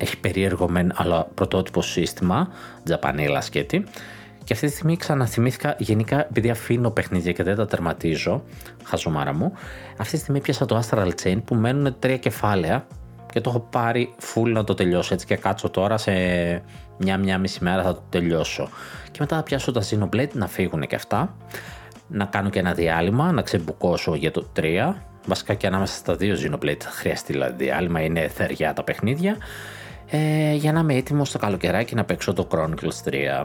έχει 0.00 0.18
περίεργο 0.18 0.68
μεν 0.68 0.92
αλλά 0.94 1.24
πρωτότυπο 1.34 1.82
σύστημα 1.82 2.48
τζαπανίλα 2.84 3.40
σκέτη 3.40 3.84
και 4.44 4.52
αυτή 4.52 4.66
τη 4.66 4.72
στιγμή 4.72 4.96
ξαναθυμήθηκα 4.96 5.76
γενικά 5.78 6.26
επειδή 6.28 6.50
αφήνω 6.50 6.90
παιχνίδια 6.90 7.32
και 7.32 7.42
δεν 7.42 7.56
τα 7.56 7.66
τερματίζω 7.66 8.44
χαζομάρα 8.84 9.34
μου 9.34 9.52
αυτή 9.96 10.12
τη 10.12 10.18
στιγμή 10.18 10.40
πιάσα 10.40 10.64
το 10.64 10.82
Astral 10.82 11.10
Chain 11.22 11.38
που 11.44 11.54
μένουν 11.54 11.96
τρία 11.98 12.16
κεφάλαια 12.16 12.86
και 13.32 13.40
το 13.40 13.50
έχω 13.50 13.60
πάρει 13.60 14.14
full 14.20 14.48
να 14.48 14.64
το 14.64 14.74
τελειώσω. 14.74 15.14
Έτσι 15.14 15.26
και 15.26 15.36
κάτσω 15.36 15.70
τώρα 15.70 15.98
σε 15.98 16.12
μια 16.96 17.18
μια 17.18 17.38
μισή 17.38 17.64
μέρα 17.64 17.82
θα 17.82 17.94
το 17.94 18.02
τελειώσω. 18.08 18.68
Και 19.10 19.18
μετά 19.20 19.36
θα 19.36 19.42
πιάσω 19.42 19.72
τα 19.72 19.82
Xenoblade 19.82 20.32
να 20.32 20.46
φύγουν 20.46 20.86
και 20.86 20.94
αυτά. 20.94 21.36
Να 22.08 22.24
κάνω 22.24 22.50
και 22.50 22.58
ένα 22.58 22.72
διάλειμμα 22.74 23.32
να 23.32 23.42
ξεμπουκώσω 23.42 24.14
για 24.14 24.30
το 24.30 24.46
3 24.60 24.94
βασικά 25.26 25.54
και 25.54 25.66
ανάμεσα 25.66 25.94
στα 25.94 26.16
δύο 26.16 26.36
Xenoblade 26.42 26.80
θα 26.80 26.90
χρειαστεί 26.90 27.32
δηλαδή 27.32 27.64
διάλειμμα 27.64 28.00
είναι 28.00 28.28
θεριά 28.28 28.72
τα 28.72 28.84
παιχνίδια. 28.84 29.36
Ε, 30.10 30.54
για 30.54 30.72
να 30.72 30.80
είμαι 30.80 30.94
έτοιμος 30.94 31.28
στο 31.28 31.38
καλοκαιράκι 31.38 31.94
να 31.94 32.04
παίξω 32.04 32.32
το 32.32 32.48
Chronicles 32.50 33.10
3 33.10 33.42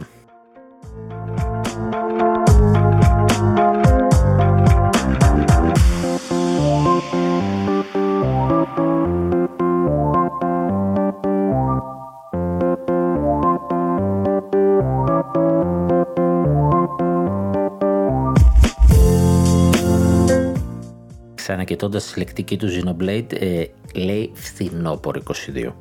ξανακοιτώντα 21.67 21.99
τη 21.99 22.19
λεκτική 22.19 22.57
του 22.57 22.67
Xenoblade, 22.67 23.41
ε, 23.41 23.63
λέει 23.95 24.31
φθινόπωρο 24.33 25.21
22. 25.55 25.73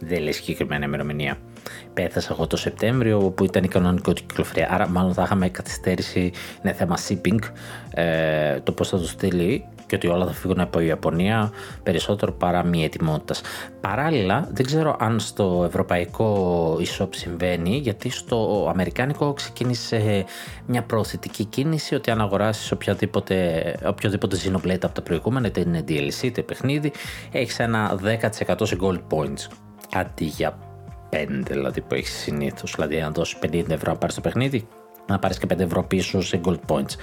Δεν 0.00 0.22
λέει 0.22 0.32
συγκεκριμένα 0.32 0.84
ημερομηνία. 0.84 1.38
πέθασα 1.94 2.28
εγώ 2.32 2.46
το 2.46 2.56
Σεπτέμβριο 2.56 3.18
που 3.18 3.44
ήταν 3.44 3.64
η 3.64 3.68
κανονική 3.68 4.12
κυκλοφορία. 4.12 4.68
Άρα 4.70 4.88
μάλλον 4.88 5.14
θα 5.14 5.22
είχαμε 5.22 5.48
καθυστέρηση, 5.48 6.32
είναι 6.62 6.72
θέμα 6.72 6.96
shipping, 7.08 7.38
ε, 7.94 8.60
το 8.60 8.72
πώς 8.72 8.88
θα 8.88 8.98
το 8.98 9.06
στείλει 9.06 9.64
και 9.88 9.94
ότι 9.94 10.06
όλα 10.06 10.26
θα 10.26 10.32
φύγουν 10.32 10.60
από 10.60 10.80
η 10.80 10.86
Ιαπωνία 10.86 11.50
περισσότερο 11.82 12.32
παρά 12.32 12.64
μη 12.64 12.84
ετοιμότητας. 12.84 13.40
Παράλληλα, 13.80 14.48
δεν 14.52 14.66
ξέρω 14.66 14.96
αν 15.00 15.20
στο 15.20 15.62
ευρωπαϊκό 15.66 16.78
e-shop 16.80 17.08
συμβαίνει, 17.10 17.76
γιατί 17.76 18.10
στο 18.10 18.68
αμερικάνικο 18.70 19.32
ξεκίνησε 19.32 20.24
μια 20.66 20.82
προωθητική 20.82 21.44
κίνηση 21.44 21.94
ότι 21.94 22.10
αν 22.10 22.20
αγοράσεις 22.20 22.72
οποιοδήποτε, 22.72 23.76
οποιοδήποτε 23.86 24.36
Xenoblade 24.36 24.82
από 24.82 24.94
τα 24.94 25.02
προηγούμενα, 25.02 25.46
είτε 25.46 25.60
είναι 25.60 25.84
DLC 25.88 26.22
είτε 26.22 26.42
παιχνίδι, 26.42 26.92
έχεις 27.32 27.58
ένα 27.58 27.98
10% 28.02 28.66
σε 28.66 28.76
gold 28.80 29.00
points. 29.10 29.46
Αντί 29.94 30.24
για 30.24 30.58
5 31.10 31.26
δηλαδή 31.46 31.80
που 31.80 31.94
έχεις 31.94 32.12
συνήθως. 32.12 32.72
Δηλαδή, 32.74 33.00
αν 33.00 33.12
δώσεις 33.12 33.38
50 33.42 33.70
ευρώ 33.70 33.92
να 33.92 33.98
πάρεις 33.98 34.14
το 34.14 34.20
παιχνίδι, 34.20 34.68
να 35.06 35.18
πάρεις 35.18 35.38
και 35.38 35.46
5 35.46 35.58
ευρώ 35.60 35.82
πίσω 35.82 36.22
σε 36.22 36.40
gold 36.44 36.60
points. 36.68 36.94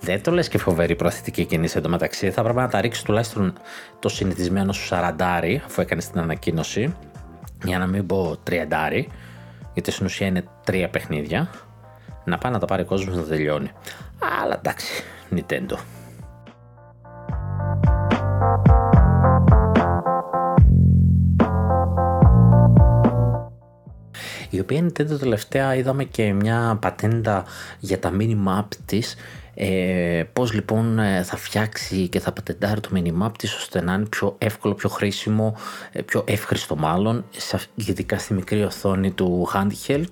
Δεν 0.00 0.22
το 0.22 0.30
λες 0.30 0.48
και 0.48 0.58
φοβερή 0.58 0.96
προαθητική 0.96 1.44
κίνηση 1.44 1.78
εντωμεταξύ. 1.78 2.30
Θα 2.30 2.40
έπρεπε 2.40 2.60
να 2.60 2.68
τα 2.68 2.80
ρίξει 2.80 3.04
τουλάχιστον 3.04 3.52
το 3.98 4.08
συνηθισμένο 4.08 4.72
σου 4.72 4.84
σαραντάρι, 4.84 5.62
αφού 5.64 5.80
έκανες 5.80 6.08
την 6.10 6.20
ανακοίνωση, 6.20 6.94
για 7.64 7.78
να 7.78 7.86
μην 7.86 8.06
πω 8.06 8.36
τριαντάρι, 8.42 9.08
γιατί 9.72 9.90
στην 9.90 10.06
ουσία 10.06 10.26
είναι 10.26 10.44
τρία 10.64 10.88
παιχνίδια. 10.88 11.50
Να 12.24 12.38
πάει 12.38 12.52
να 12.52 12.58
τα 12.58 12.66
πάρει 12.66 12.82
ο 12.82 12.84
κόσμος 12.84 13.16
να 13.16 13.22
τελειώνει. 13.22 13.70
Αλλά 14.42 14.54
εντάξει, 14.54 15.02
Nintendo. 15.34 15.78
η 24.50 24.60
οποία 24.60 24.84
Nintendo 24.84 25.18
τελευταία 25.18 25.74
είδαμε 25.74 26.04
και 26.04 26.32
μια 26.32 26.78
πατέντα 26.80 27.44
για 27.78 27.98
τα 27.98 28.12
mini 28.18 28.36
map 28.48 28.64
της 28.84 29.16
ε, 29.60 30.24
πώς 30.32 30.52
λοιπόν 30.52 30.98
ε, 30.98 31.22
θα 31.22 31.36
φτιάξει 31.36 32.08
και 32.08 32.20
θα 32.20 32.32
πατεντάρει 32.32 32.80
το 32.80 32.90
minimap 32.94 33.30
της 33.38 33.54
ώστε 33.54 33.82
να 33.82 33.92
είναι 33.94 34.06
πιο 34.06 34.34
εύκολο, 34.38 34.74
πιο 34.74 34.88
χρήσιμο, 34.88 35.56
ε, 35.92 36.02
πιο 36.02 36.24
εύχριστο 36.26 36.76
μάλλον, 36.76 37.24
ειδικά 37.74 38.18
στη 38.18 38.34
μικρή 38.34 38.62
οθόνη 38.62 39.10
του 39.10 39.48
handheld 39.54 40.10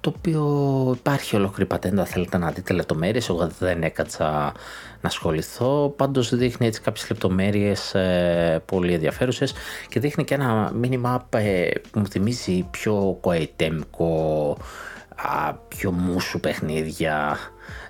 το 0.00 0.12
οποίο 0.16 0.94
υπάρχει 0.98 1.36
ολόκληρη 1.36 1.68
πατέντα, 1.68 2.04
θέλετε 2.04 2.38
να 2.38 2.50
δείτε 2.50 2.72
λεπτομέρειες, 2.72 3.28
εγώ 3.28 3.50
δεν 3.58 3.82
έκατσα 3.82 4.52
να 5.00 5.08
ασχοληθώ, 5.08 5.94
πάντως 5.96 6.34
δείχνει 6.34 6.66
έτσι 6.66 6.80
κάποιες 6.80 7.10
λεπτομέρειες 7.10 7.94
ε, 7.94 8.62
πολύ 8.64 8.92
ενδιαφέρουσες 8.92 9.54
και 9.88 10.00
δείχνει 10.00 10.24
και 10.24 10.34
ένα 10.34 10.72
minimap 10.82 11.18
ε, 11.30 11.70
που 11.90 11.98
μου 11.98 12.06
θυμίζει 12.06 12.66
πιο 12.70 13.18
κοαιτέμικο, 13.20 14.56
πιο 15.68 15.90
μουσου 15.90 16.40
παιχνίδια, 16.40 17.38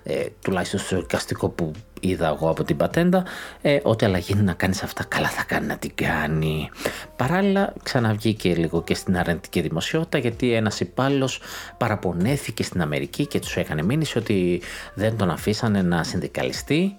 ε, 0.03 0.25
τουλάχιστον 0.41 0.79
στο 0.79 0.97
εικαστικό 0.97 1.49
που 1.49 1.71
είδα 1.99 2.27
εγώ 2.27 2.49
από 2.49 2.63
την 2.63 2.77
πατέντα, 2.77 3.25
ε, 3.61 3.79
ό,τι 3.83 4.05
αλλαγή 4.05 4.35
να 4.35 4.53
κάνεις 4.53 4.83
αυτά 4.83 5.03
καλά 5.03 5.27
θα 5.27 5.43
κάνει 5.43 5.67
να 5.67 5.77
την 5.77 5.91
κάνει. 5.95 6.69
Παράλληλα 7.15 7.73
ξαναβγήκε 7.83 8.55
λίγο 8.55 8.83
και 8.83 8.95
στην 8.95 9.17
αρνητική 9.17 9.61
δημοσιότητα 9.61 10.17
γιατί 10.17 10.53
ένας 10.53 10.79
υπάλληλος 10.79 11.39
παραπονέθηκε 11.77 12.63
στην 12.63 12.81
Αμερική 12.81 13.25
και 13.25 13.39
τους 13.39 13.55
έκανε 13.55 13.83
μήνυση 13.83 14.17
ότι 14.17 14.61
δεν 14.93 15.17
τον 15.17 15.29
αφήσανε 15.29 15.81
να 15.81 16.03
συνδικαλιστεί 16.03 16.95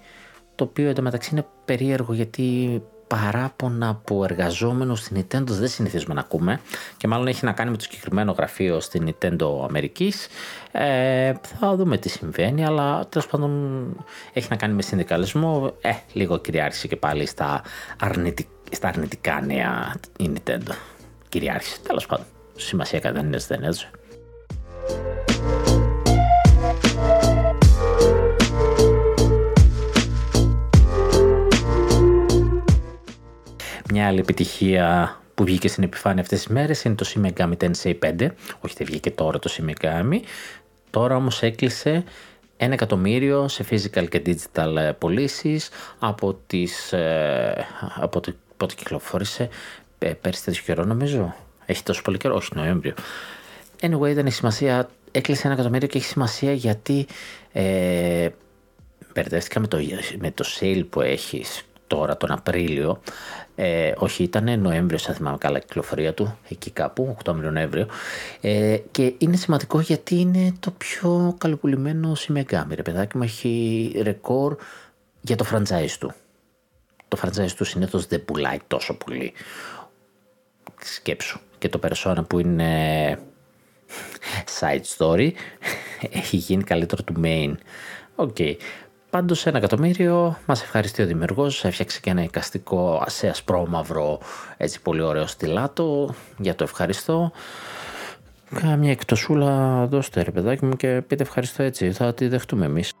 το 0.55 0.63
οποίο 0.63 0.89
εντωμεταξύ 0.89 1.29
είναι 1.31 1.45
περίεργο 1.65 2.13
γιατί 2.13 2.81
παράπονα 3.07 3.89
από 3.89 4.23
εργαζόμενου 4.23 4.95
στην 4.95 5.17
Nintendo 5.21 5.47
δεν 5.47 5.67
συνηθίζουμε 5.67 6.13
να 6.13 6.19
ακούμε 6.19 6.59
και 6.97 7.07
μάλλον 7.07 7.27
έχει 7.27 7.45
να 7.45 7.51
κάνει 7.51 7.69
με 7.69 7.77
το 7.77 7.83
συγκεκριμένο 7.83 8.31
γραφείο 8.31 8.79
στην 8.79 9.07
Nintendo 9.09 9.65
Αμερικής. 9.67 10.27
Ε, 10.79 11.33
θα 11.59 11.75
δούμε 11.75 11.97
τι 11.97 12.09
συμβαίνει, 12.09 12.65
αλλά 12.65 13.07
τέλος 13.09 13.27
πάντων 13.27 14.05
έχει 14.33 14.47
να 14.49 14.55
κάνει 14.55 14.73
με 14.73 14.81
συνδικαλισμό. 14.81 15.73
Ε, 15.81 15.91
λίγο 16.13 16.37
κυριάρχησε 16.37 16.87
και 16.87 16.95
πάλι 16.95 17.25
στα, 17.25 17.61
αρνητικά, 17.99 18.49
στα 18.71 18.87
αρνητικά 18.87 19.41
νέα 19.41 19.95
η 20.17 20.31
Nintendo. 20.33 20.71
Κυριάρχησε, 21.29 21.77
τέλος 21.87 22.05
πάντων. 22.05 22.25
Σημασία 22.55 22.99
κανένα 22.99 23.37
δεν 23.47 23.63
έδωσε. 23.63 23.91
Μια 33.89 34.07
άλλη 34.07 34.19
επιτυχία 34.19 35.17
που 35.33 35.43
βγήκε 35.43 35.67
στην 35.67 35.83
επιφάνεια 35.83 36.21
αυτές 36.21 36.37
τις 36.37 36.47
μέρες 36.47 36.83
είναι 36.83 36.95
το 36.95 37.05
Shin 37.13 37.25
Megami 37.25 37.57
Tensei 37.57 37.95
5. 37.99 38.27
Όχι 38.59 38.75
δεν 38.77 38.85
βγήκε 38.85 39.11
τώρα 39.11 39.39
το 39.39 39.49
Shin 39.57 39.69
Megami. 39.69 40.19
Τώρα 40.89 41.15
όμως 41.15 41.41
έκλεισε 41.41 42.03
ένα 42.57 42.73
εκατομμύριο 42.73 43.47
σε 43.47 43.65
physical 43.69 44.09
και 44.09 44.21
digital 44.25 44.91
πωλήσεις 44.97 45.69
από 45.99 46.39
τις... 46.47 46.93
Ε, 46.93 47.65
από 47.95 48.19
το, 48.19 48.33
πότε 48.57 48.73
κυκλοφόρησε 48.73 49.49
ε, 49.99 50.13
πέρσι 50.13 50.43
τέτοιο 50.43 50.61
καιρό 50.65 50.83
νομίζω. 50.83 51.35
Έχει 51.65 51.83
τόσο 51.83 52.01
πολύ 52.01 52.17
καιρό, 52.17 52.35
όχι 52.35 52.49
Νοέμβριο. 52.55 52.93
Anyway, 53.81 54.13
δεν 54.13 54.25
έχει 54.25 54.35
σημασία. 54.35 54.89
Έκλεισε 55.11 55.41
ένα 55.45 55.53
εκατομμύριο 55.53 55.87
και 55.87 55.97
έχει 55.97 56.07
σημασία 56.07 56.53
γιατί 56.53 57.07
ε, 57.51 58.29
μπερδεύτηκα 59.13 59.59
με 59.59 59.67
το, 59.67 59.77
με 60.17 60.31
το 60.31 60.45
sale 60.59 60.85
που 60.89 61.01
έχεις 61.01 61.63
τώρα 61.87 62.17
τον 62.17 62.31
Απρίλιο 62.31 63.01
ε, 63.59 63.93
όχι, 63.97 64.23
ήταν 64.23 64.59
Νοέμβριο, 64.59 64.99
αν 65.07 65.15
θυμάμαι 65.15 65.37
καλά, 65.37 65.57
η 65.57 65.61
κυκλοφορία 65.61 66.13
του, 66.13 66.37
εκεί 66.49 66.71
κάπου, 66.71 67.07
Οκτώβριο-Νοέμβριο. 67.11 67.87
Ε, 68.41 68.77
και 68.91 69.13
είναι 69.17 69.35
σημαντικό 69.35 69.79
γιατί 69.79 70.19
είναι 70.19 70.53
το 70.59 70.71
πιο 70.71 71.35
καλοπουλημένο 71.37 72.15
Shin 72.15 72.37
Megami. 72.37 72.75
Ρε 72.75 72.81
παιδάκι 72.81 73.17
μου 73.17 73.23
έχει 73.23 73.91
ρεκόρ 74.01 74.55
για 75.21 75.35
το 75.35 75.45
franchise 75.51 75.95
του. 75.99 76.13
Το 77.07 77.17
franchise 77.21 77.51
του 77.51 77.63
συνήθως 77.63 78.05
δεν 78.05 78.25
πουλάει 78.25 78.57
τόσο 78.67 78.97
πολύ. 78.97 79.33
Σκέψου. 80.81 81.39
Και 81.57 81.69
το 81.69 81.79
Persona 81.83 82.27
που 82.27 82.39
είναι 82.39 83.19
side 84.59 84.97
story 84.97 85.31
έχει 86.21 86.37
γίνει 86.37 86.63
καλύτερο 86.63 87.03
του 87.03 87.13
main. 87.23 87.53
OK. 88.15 88.35
Okay. 88.39 88.55
Πάντως 89.17 89.45
ένα 89.45 89.57
εκατομμύριο 89.57 90.37
μας 90.45 90.61
ευχαριστεί 90.61 91.01
ο 91.01 91.05
δημιουργός. 91.05 91.65
Έφτιαξε 91.65 91.99
και 91.99 92.09
ένα 92.09 92.23
εικαστικό 92.23 93.03
σε 93.07 93.27
ασπρόμαυρο 93.27 94.19
έτσι 94.57 94.81
πολύ 94.81 95.01
ωραίο 95.01 95.27
στυλάτο. 95.27 96.13
Για 96.37 96.55
το 96.55 96.63
ευχαριστώ. 96.63 97.31
Κάμια 98.61 98.91
εκτοσούλα 98.91 99.85
δώστε 99.85 100.21
ρε 100.21 100.31
παιδάκι 100.31 100.65
μου 100.65 100.75
και 100.75 101.01
πείτε 101.07 101.23
ευχαριστώ 101.23 101.63
έτσι. 101.63 101.91
Θα 101.91 102.13
τη 102.13 102.27
δεχτούμε 102.27 102.65
εμείς. 102.65 102.91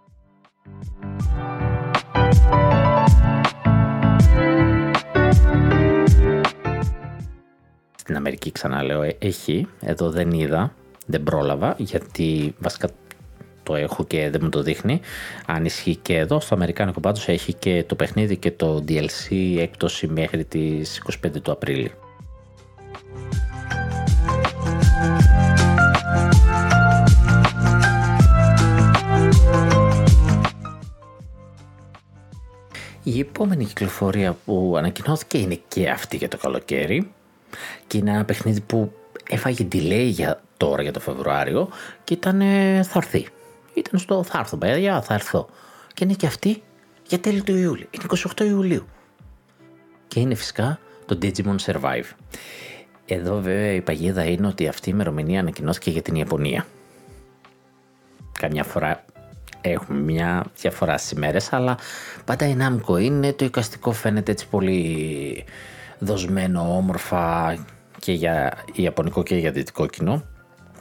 Στην 7.95 8.15
Αμερική 8.15 8.51
ξαναλέω 8.51 9.01
έχει, 9.19 9.67
εδώ 9.79 10.09
δεν 10.09 10.31
είδα, 10.31 10.73
δεν 11.05 11.23
πρόλαβα 11.23 11.75
γιατί 11.77 12.55
βασικά 12.59 12.89
το 13.67 13.75
έχω 13.75 14.03
και 14.03 14.29
δεν 14.29 14.39
μου 14.43 14.49
το 14.49 14.61
δείχνει. 14.61 15.01
Αν 15.45 15.65
ισχύει 15.65 15.95
και 15.95 16.17
εδώ, 16.17 16.39
στο 16.39 16.55
Αμερικάνικο 16.55 16.99
πάντως 16.99 17.27
έχει 17.27 17.53
και 17.53 17.83
το 17.87 17.95
παιχνίδι 17.95 18.37
και 18.37 18.51
το 18.51 18.83
DLC 18.87 19.55
έκπτωση 19.57 20.07
μέχρι 20.07 20.45
τις 20.45 21.01
25 21.25 21.41
του 21.41 21.51
Απρίλη. 21.51 21.91
Η 33.03 33.19
επόμενη 33.19 33.65
κυκλοφορία 33.65 34.37
που 34.45 34.75
ανακοινώθηκε 34.77 35.37
είναι 35.37 35.59
και 35.67 35.89
αυτή 35.89 36.17
για 36.17 36.27
το 36.27 36.37
καλοκαίρι 36.37 37.11
και 37.87 37.97
είναι 37.97 38.11
ένα 38.11 38.25
παιχνίδι 38.25 38.61
που 38.61 38.91
έφαγε 39.29 39.67
delay 39.71 40.07
για 40.09 40.41
τώρα 40.57 40.81
για 40.81 40.91
το 40.91 40.99
Φεβρουάριο 40.99 41.69
και 42.03 42.13
ήταν 42.13 42.39
θα 42.83 42.91
έρθει 42.93 43.27
ήταν 43.79 43.99
στο 43.99 44.23
θα 44.23 44.39
έρθω 44.39 44.57
παιδιά, 44.57 45.01
θα 45.01 45.13
έρθω. 45.13 45.49
Και 45.93 46.03
είναι 46.03 46.13
και 46.13 46.25
αυτή 46.25 46.63
για 47.07 47.19
τέλη 47.19 47.41
του 47.41 47.55
Ιούλιου. 47.55 47.87
Είναι 47.89 48.03
28 48.37 48.41
Ιουλίου. 48.41 48.85
Και 50.07 50.19
είναι 50.19 50.35
φυσικά 50.35 50.79
το 51.05 51.17
Digimon 51.21 51.55
Survive. 51.65 52.11
Εδώ 53.05 53.39
βέβαια 53.41 53.71
η 53.71 53.81
παγίδα 53.81 54.23
είναι 54.23 54.47
ότι 54.47 54.67
αυτή 54.67 54.89
η 54.89 54.91
ημερομηνία 54.95 55.39
ανακοινώθηκε 55.39 55.89
για 55.89 56.01
την 56.01 56.15
Ιαπωνία. 56.15 56.65
Καμιά 58.39 58.63
φορά 58.63 59.05
έχουμε 59.61 59.99
μια 59.99 60.45
διαφορά 60.59 60.97
στις 60.97 61.11
ημέρες, 61.11 61.53
αλλά 61.53 61.77
πάντα 62.25 62.47
η 62.47 62.57
Namco 62.59 63.01
είναι 63.01 63.33
το 63.33 63.45
εικαστικό 63.45 63.91
φαίνεται 63.91 64.31
έτσι 64.31 64.47
πολύ 64.47 65.45
δοσμένο, 65.99 66.75
όμορφα 66.77 67.55
και 67.99 68.11
για 68.11 68.53
Ιαπωνικό 68.73 69.23
και 69.23 69.35
για 69.35 69.51
δυτικό 69.51 69.85
κοινό 69.85 70.23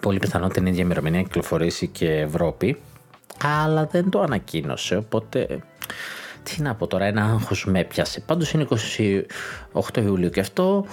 πολύ 0.07 0.19
πιθανό 0.19 0.49
την 0.49 0.67
ίδια 0.67 0.83
ημερομηνία 0.83 1.23
κυκλοφορήσει 1.23 1.87
και 1.87 2.13
Ευρώπη, 2.13 2.77
αλλά 3.43 3.87
δεν 3.87 4.11
το 4.11 4.21
ανακοίνωσε, 4.21 4.97
οπότε 4.97 5.61
τι 6.43 6.63
να 6.63 6.75
πω 6.75 6.87
τώρα, 6.87 7.05
ένα 7.05 7.25
άγχος 7.25 7.65
με 7.65 7.81
έπιασε. 7.81 8.21
Πάντως 8.21 8.53
είναι 8.53 8.67
28 9.73 9.97
Ιουλίου 9.97 10.31
και 10.31 10.41
αυτό 10.41 10.87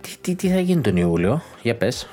τι, 0.00 0.16
τι, 0.20 0.34
τι 0.34 0.48
θα 0.48 0.60
γίνει 0.60 0.80
τον 0.80 0.96
Ιούλιο, 0.96 1.42
για 1.62 1.76
πες. 1.76 2.08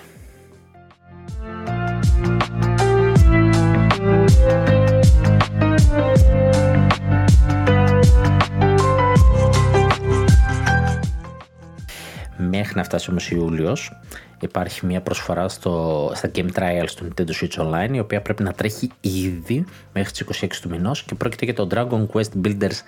Μέχρι 12.63 12.77
να 12.77 12.83
φτάσει 12.83 13.09
όμως 13.09 13.31
Ιούλιος 13.31 13.99
υπάρχει 14.39 14.85
μια 14.85 15.01
προσφορά 15.01 15.49
στο, 15.49 16.11
στα 16.15 16.31
Game 16.35 16.49
Trials 16.55 16.89
του 16.95 17.07
Nintendo 17.07 17.29
Switch 17.41 17.63
Online 17.63 17.93
η 17.93 17.99
οποία 17.99 18.21
πρέπει 18.21 18.43
να 18.43 18.51
τρέχει 18.51 18.91
ήδη 19.01 19.65
μέχρι 19.93 20.11
τις 20.11 20.41
26 20.43 20.47
του 20.61 20.69
μηνός 20.69 21.03
και 21.03 21.15
πρόκειται 21.15 21.45
για 21.45 21.53
το 21.53 21.67
Dragon 21.71 22.07
Quest 22.07 22.45
Builders 22.45 22.79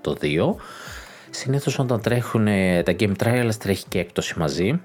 το 0.00 0.16
2 0.20 0.54
Συνήθως 1.30 1.78
όταν 1.78 2.00
τρέχουν 2.00 2.44
τα 2.84 2.96
Game 2.98 3.12
Trials 3.22 3.54
τρέχει 3.58 3.84
και 3.88 3.98
έκπτωση 3.98 4.38
μαζί 4.38 4.80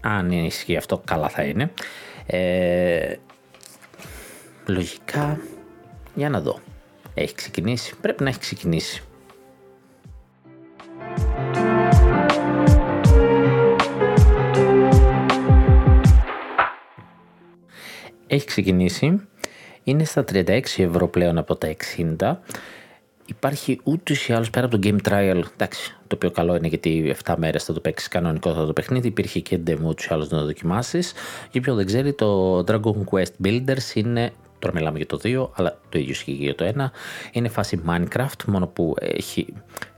αν 0.00 0.30
ισχύει 0.30 0.76
αυτό 0.76 1.02
καλά 1.04 1.28
θα 1.28 1.42
είναι. 1.42 1.70
Ε, 2.26 3.14
λογικά 4.66 5.40
για 6.14 6.28
να 6.28 6.40
δω. 6.40 6.58
Έχει 7.14 7.34
ξεκινήσει 7.34 7.94
πρέπει 8.00 8.22
να 8.22 8.28
έχει 8.28 8.38
ξεκινήσει 8.38 9.02
έχει 18.34 18.46
ξεκινήσει. 18.46 19.20
Είναι 19.84 20.04
στα 20.04 20.24
36 20.32 20.60
ευρώ 20.76 21.08
πλέον 21.08 21.38
από 21.38 21.56
τα 21.56 21.74
60. 22.18 22.36
Υπάρχει 23.26 23.80
ούτως 23.84 24.28
ή 24.28 24.32
άλλως 24.32 24.50
πέρα 24.50 24.66
από 24.66 24.78
το 24.78 24.88
game 24.88 25.08
trial. 25.08 25.42
Εντάξει, 25.52 25.96
το 26.06 26.14
οποίο 26.14 26.30
καλό 26.30 26.56
είναι 26.56 26.68
γιατί 26.68 27.16
7 27.24 27.34
μέρες 27.36 27.64
θα 27.64 27.72
το 27.72 27.80
παίξεις 27.80 28.08
κανονικό 28.08 28.54
θα 28.54 28.66
το 28.66 28.72
παιχνίδι. 28.72 29.08
Υπήρχε 29.08 29.40
και 29.40 29.58
demo 29.66 29.84
ούτως 29.84 30.04
ή 30.04 30.08
άλλως 30.10 30.28
να 30.28 30.38
το 30.38 30.44
δοκιμάσεις. 30.44 31.12
Για 31.50 31.60
ποιον 31.60 31.76
δεν 31.76 31.86
ξέρει, 31.86 32.12
το 32.12 32.58
Dragon 32.58 33.04
Quest 33.10 33.44
Builders 33.44 33.94
είναι. 33.94 34.32
Τώρα 34.58 34.74
μιλάμε 34.74 34.96
για 34.96 35.06
το 35.06 35.18
2, 35.22 35.48
αλλά 35.54 35.78
το 35.88 35.98
ίδιο 35.98 36.10
ισχύει 36.10 36.36
και 36.36 36.44
για 36.44 36.54
το 36.54 36.72
1. 36.76 36.90
Είναι 37.32 37.48
φάση 37.48 37.82
Minecraft, 37.88 38.44
μόνο 38.46 38.66
που 38.66 38.94
έχει 38.98 39.46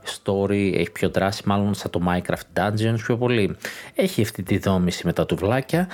story, 0.05 0.71
έχει 0.75 0.91
πιο 0.91 1.09
δράση, 1.09 1.41
μάλλον 1.45 1.73
σαν 1.73 1.91
το 1.91 2.01
Minecraft 2.07 2.59
Dungeons 2.59 2.99
πιο 3.03 3.17
πολύ. 3.17 3.55
Έχει 3.95 4.21
αυτή 4.21 4.43
τη 4.43 4.57
δόμηση 4.57 5.05
με 5.05 5.13
τα 5.13 5.25
τουβλάκια. 5.25 5.87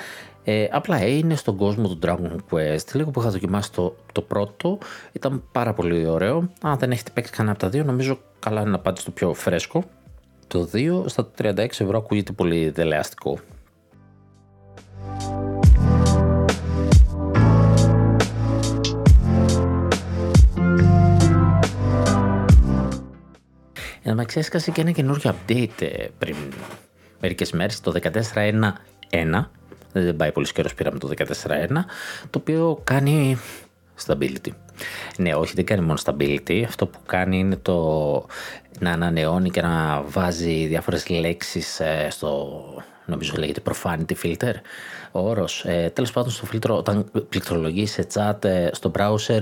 Ε, 0.44 0.68
απλά 0.72 1.08
είναι 1.08 1.36
στον 1.36 1.56
κόσμο 1.58 1.88
του 1.88 2.00
Dragon 2.04 2.36
Quest. 2.50 2.94
Λίγο 2.94 3.12
που 3.12 3.20
είχα 3.20 3.30
δοκιμάσει 3.30 3.72
το, 3.72 3.96
το 4.12 4.22
πρώτο, 4.22 4.78
ήταν 5.12 5.44
πάρα 5.52 5.74
πολύ 5.74 6.08
ωραίο. 6.08 6.50
Αν 6.62 6.78
δεν 6.78 6.92
έχετε 6.92 7.12
παίξει 7.14 7.32
κανένα 7.32 7.52
από 7.52 7.62
τα 7.62 7.70
δύο, 7.70 7.84
νομίζω 7.84 8.20
καλά 8.40 8.62
είναι 8.62 8.70
να 8.70 8.80
πάτε 8.80 9.02
στο 9.02 9.12
πιο 9.12 9.34
φρέσκο. 9.34 9.84
Το 10.48 10.70
2 10.74 11.04
στα 11.06 11.32
36 11.42 11.56
ευρώ 11.58 11.98
ακούγεται 11.98 12.32
πολύ 12.32 12.70
δελεαστικό. 12.70 13.40
Για 24.04 24.14
να 24.14 24.26
έσκασε 24.34 24.72
και 24.72 24.82
ένα 24.82 24.92
καινούργιο 24.92 25.36
update 25.36 25.82
ε, 25.82 26.08
πριν 26.18 26.36
μερικές 27.20 27.52
μέρες, 27.52 27.80
το 27.80 27.94
14.1.1 28.02 29.46
δεν 29.94 30.16
πάει 30.16 30.32
πολύ 30.32 30.52
καιρός 30.52 30.74
πήραμε 30.74 31.00
το 31.00 31.10
14.1, 31.18 31.26
το 32.30 32.40
οποίο 32.40 32.82
κάνει 32.84 33.38
stability. 34.06 34.50
Ναι, 35.18 35.36
όχι, 35.36 35.54
δεν 35.56 35.66
κάνει 35.66 35.82
μόνο 35.82 36.00
stability. 36.04 36.64
Αυτό 36.68 36.88
που 36.88 37.00
κάνει 37.06 37.40
είναι 37.40 37.56
το 37.56 38.26
να 38.80 38.92
ανανεώνει 38.92 39.50
και 39.50 39.62
να 39.62 40.02
βάζει 40.02 40.66
διάφορες 40.66 41.10
λέξεις 41.10 41.80
ε, 41.80 42.08
στο, 42.10 42.62
νομίζω 43.06 43.34
λέγεται 43.38 43.62
profanity 43.66 44.14
filter, 44.24 44.54
ο 45.12 45.30
όρος. 45.30 45.66
Ε, 45.66 45.92
τέλος 45.94 46.12
πάντων 46.12 46.32
στο 46.32 46.46
φίλτρο, 46.46 46.78
όταν 46.78 47.12
πληκτρολογείς 47.30 47.92
σε 47.92 48.08
chat 48.14 48.46
ε, 48.46 48.70
στο 48.72 48.92
browser 48.98 49.42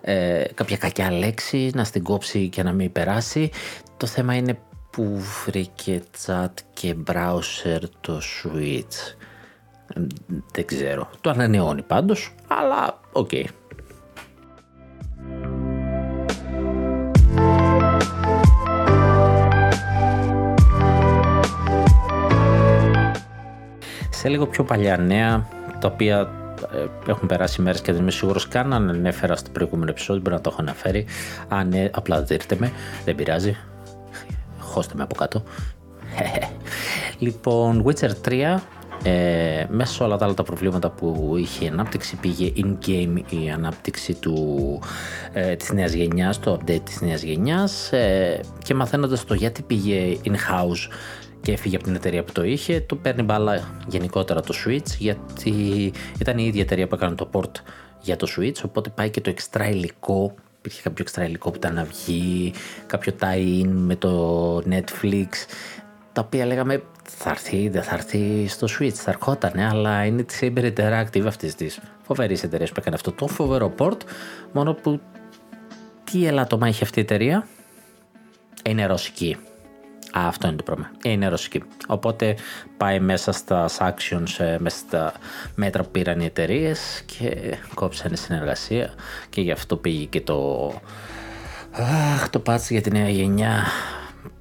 ε, 0.00 0.44
κάποια 0.54 0.76
κακιά 0.76 1.12
λέξη, 1.12 1.70
να 1.74 1.84
στην 1.84 2.02
κόψει 2.02 2.48
και 2.48 2.62
να 2.62 2.72
μην 2.72 2.92
περάσει. 2.92 3.50
Το 3.96 4.06
θέμα 4.06 4.34
είναι 4.34 4.58
που 4.90 5.22
βρήκε 5.46 6.02
chat 6.26 6.52
και 6.72 6.96
browser 7.06 7.80
το 8.00 8.20
switch. 8.20 9.14
Δεν 10.52 10.66
ξέρω. 10.66 11.08
Το 11.20 11.30
ανανεώνει 11.30 11.82
πάντως, 11.82 12.34
αλλά 12.48 13.00
OK. 13.12 13.28
Okay. 13.32 13.44
Σε 24.10 24.28
λίγο 24.28 24.46
πιο 24.46 24.64
παλιά 24.64 24.96
νέα, 24.96 25.48
τα 25.78 25.88
οποία 25.88 26.30
ε, 26.72 27.10
έχουν 27.10 27.28
περάσει 27.28 27.62
μέρες 27.62 27.80
και 27.80 27.92
δεν 27.92 28.00
είμαι 28.00 28.10
σίγουρος 28.10 28.48
καν 28.48 28.72
αν 28.72 28.88
ανέφερα 28.88 29.36
στο 29.36 29.50
προηγούμενο 29.50 29.90
επεισόδιο, 29.90 30.22
μπορεί 30.22 30.34
να 30.34 30.40
το 30.40 30.50
έχω 30.52 30.60
αναφέρει. 30.62 31.06
Αν 31.48 31.68
ναι, 31.68 31.90
απλά 31.92 32.22
δείτε 32.22 32.56
με, 32.58 32.72
δεν 33.04 33.14
πειράζει. 33.14 33.56
Χώστε 34.58 34.94
με 34.96 35.02
από 35.02 35.14
κάτω. 35.14 35.42
λοιπόν, 37.18 37.84
Witcher 37.86 38.10
3 38.28 38.58
ε, 39.02 39.66
μέσα 39.68 39.92
σε 39.92 40.02
όλα 40.02 40.16
τα 40.16 40.24
άλλα 40.24 40.34
τα 40.34 40.42
προβλήματα 40.42 40.90
που 40.90 41.34
είχε 41.36 41.64
η 41.64 41.68
ανάπτυξη 41.68 42.16
πήγε 42.16 42.52
in-game 42.56 43.22
η 43.30 43.50
ανάπτυξη 43.50 44.14
του, 44.14 44.78
ε, 45.32 45.56
της 45.56 45.72
νέας 45.72 45.92
γενιάς, 45.92 46.38
το 46.38 46.60
update 46.60 46.82
της 46.84 47.00
νέας 47.00 47.22
γενιάς 47.22 47.92
ε, 47.92 48.40
και 48.64 48.74
μαθαίνοντας 48.74 49.24
το 49.24 49.34
γιατί 49.34 49.62
πήγε 49.62 50.16
in-house 50.24 50.92
και 51.42 51.52
έφυγε 51.52 51.76
από 51.76 51.84
την 51.84 51.94
εταιρεία 51.94 52.24
που 52.24 52.32
το 52.32 52.44
είχε, 52.44 52.80
το 52.80 52.96
παίρνει 52.96 53.22
μπάλα 53.22 53.74
γενικότερα 53.88 54.40
το 54.40 54.54
Switch 54.64 54.96
γιατί 54.98 55.92
ήταν 56.18 56.38
η 56.38 56.44
ίδια 56.46 56.62
εταιρεία 56.62 56.86
που 56.86 56.94
έκανε 56.94 57.14
το 57.14 57.28
port 57.32 57.52
για 58.00 58.16
το 58.16 58.26
Switch 58.36 58.64
οπότε 58.64 58.90
πάει 58.90 59.10
και 59.10 59.20
το 59.20 59.32
extra 59.36 59.70
υλικό 59.70 60.34
υπήρχε 60.60 60.80
κάποιο 60.82 61.04
extra 61.08 61.26
υλικό 61.26 61.50
που 61.50 61.56
ήταν 61.56 61.74
να 61.74 61.84
βγει, 61.84 62.52
κάποιο 62.86 63.12
tie-in 63.20 63.68
με 63.68 63.96
το 63.96 64.56
Netflix 64.56 65.28
τα 66.12 66.22
οποία 66.24 66.46
λέγαμε 66.46 66.82
θα 67.02 67.30
έρθει, 67.30 67.68
δεν 67.68 67.82
θα 67.82 67.94
έρθει 67.94 68.48
στο 68.48 68.66
Switch, 68.78 68.88
θα 68.88 69.10
ερχόταν, 69.10 69.58
αλλά 69.58 70.04
είναι 70.04 70.22
της 70.22 70.38
Saber 70.42 70.72
Interactive 70.76 71.24
αυτής 71.26 71.54
της 71.54 71.80
φοβερής 72.02 72.42
εταιρείας 72.42 72.68
που 72.70 72.76
έκανε 72.78 72.96
αυτό 72.96 73.12
το 73.12 73.26
φοβερό 73.26 73.74
port. 73.78 73.98
Μόνο 74.52 74.74
που 74.74 75.00
τι 76.04 76.26
ελάττωμα 76.26 76.66
έχει 76.66 76.82
αυτή 76.82 76.98
η 76.98 77.02
εταιρεία, 77.02 77.46
είναι 78.68 78.86
ρωσική. 78.86 79.36
Α, 80.18 80.26
αυτό 80.26 80.46
είναι 80.46 80.56
το 80.56 80.62
πρόβλημα. 80.62 80.90
Είναι 81.04 81.28
ρωσική. 81.28 81.62
Οπότε 81.86 82.36
πάει 82.76 83.00
μέσα 83.00 83.32
στα 83.32 83.68
actions, 83.78 84.56
μέσα 84.58 84.76
στα 84.76 85.12
μέτρα 85.54 85.82
που 85.82 85.90
πήραν 85.90 86.20
οι 86.20 86.24
εταιρείες 86.24 87.02
και 87.06 87.56
κόψανε 87.74 88.16
συνεργασία 88.16 88.94
και 89.28 89.40
γι' 89.40 89.50
αυτό 89.50 89.76
πήγε 89.76 90.04
και 90.04 90.20
το. 90.20 90.72
Αχ, 91.70 92.30
το 92.30 92.42
patch 92.46 92.66
για 92.68 92.80
τη 92.80 92.90
νέα 92.90 93.08
γενιά 93.08 93.64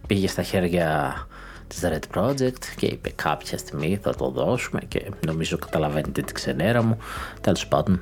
πήγε 0.08 0.28
στα 0.28 0.42
χέρια 0.42 1.14
της 1.70 1.82
Red 1.84 2.18
Project 2.20 2.64
και 2.76 2.86
είπε 2.86 3.10
κάποια 3.16 3.58
στιγμή 3.58 4.00
θα 4.02 4.16
το 4.16 4.30
δώσουμε 4.30 4.80
και 4.88 5.12
νομίζω 5.26 5.58
καταλαβαίνετε 5.58 6.22
την 6.22 6.34
ξενέρα 6.34 6.82
μου. 6.84 6.98
Τέλος 7.42 7.68
πάντων. 7.68 8.02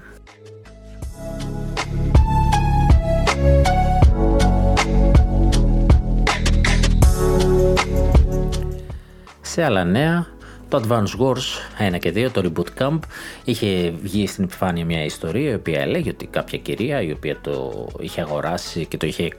Σε 9.41 9.63
άλλα 9.63 9.83
νέα, 9.83 10.27
το 10.69 10.83
Advance 10.83 11.19
Wars 11.19 11.93
1 11.95 11.99
και 11.99 12.13
2, 12.15 12.31
το 12.31 12.41
Reboot 12.45 12.83
Camp, 12.83 12.99
είχε 13.43 13.93
βγει 14.01 14.27
στην 14.27 14.43
επιφάνεια 14.43 14.85
μια 14.85 15.03
ιστορία 15.03 15.51
η 15.51 15.53
οποία 15.53 15.81
έλεγε 15.81 16.09
ότι 16.09 16.25
κάποια 16.25 16.57
κυρία 16.57 17.01
η 17.01 17.11
οποία 17.11 17.37
το 17.41 17.87
είχε 17.99 18.21
αγοράσει 18.21 18.85
και 18.85 18.97
το 18.97 19.07
είχε 19.07 19.29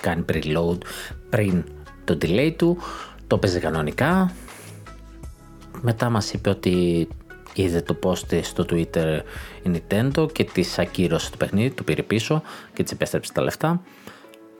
κάνει 0.00 0.24
preload 0.32 0.78
πριν 1.30 1.64
το 2.04 2.18
delay 2.22 2.52
του 2.56 2.78
το 3.28 3.38
παίζει 3.38 3.58
κανονικά. 3.58 4.30
Μετά 5.80 6.10
μας 6.10 6.32
είπε 6.32 6.48
ότι 6.48 7.08
είδε 7.54 7.80
το 7.80 7.98
post 8.02 8.40
στο 8.42 8.64
Twitter 8.70 9.20
η 9.62 9.70
Nintendo 9.74 10.32
και 10.32 10.44
της 10.44 10.78
ακύρωσε 10.78 11.30
το 11.30 11.36
παιχνίδι, 11.36 11.70
το 11.70 11.82
πήρε 11.82 12.02
πίσω 12.02 12.42
και 12.72 12.82
της 12.82 12.92
επέστρεψε 12.92 13.32
τα 13.32 13.42
λεφτά. 13.42 13.80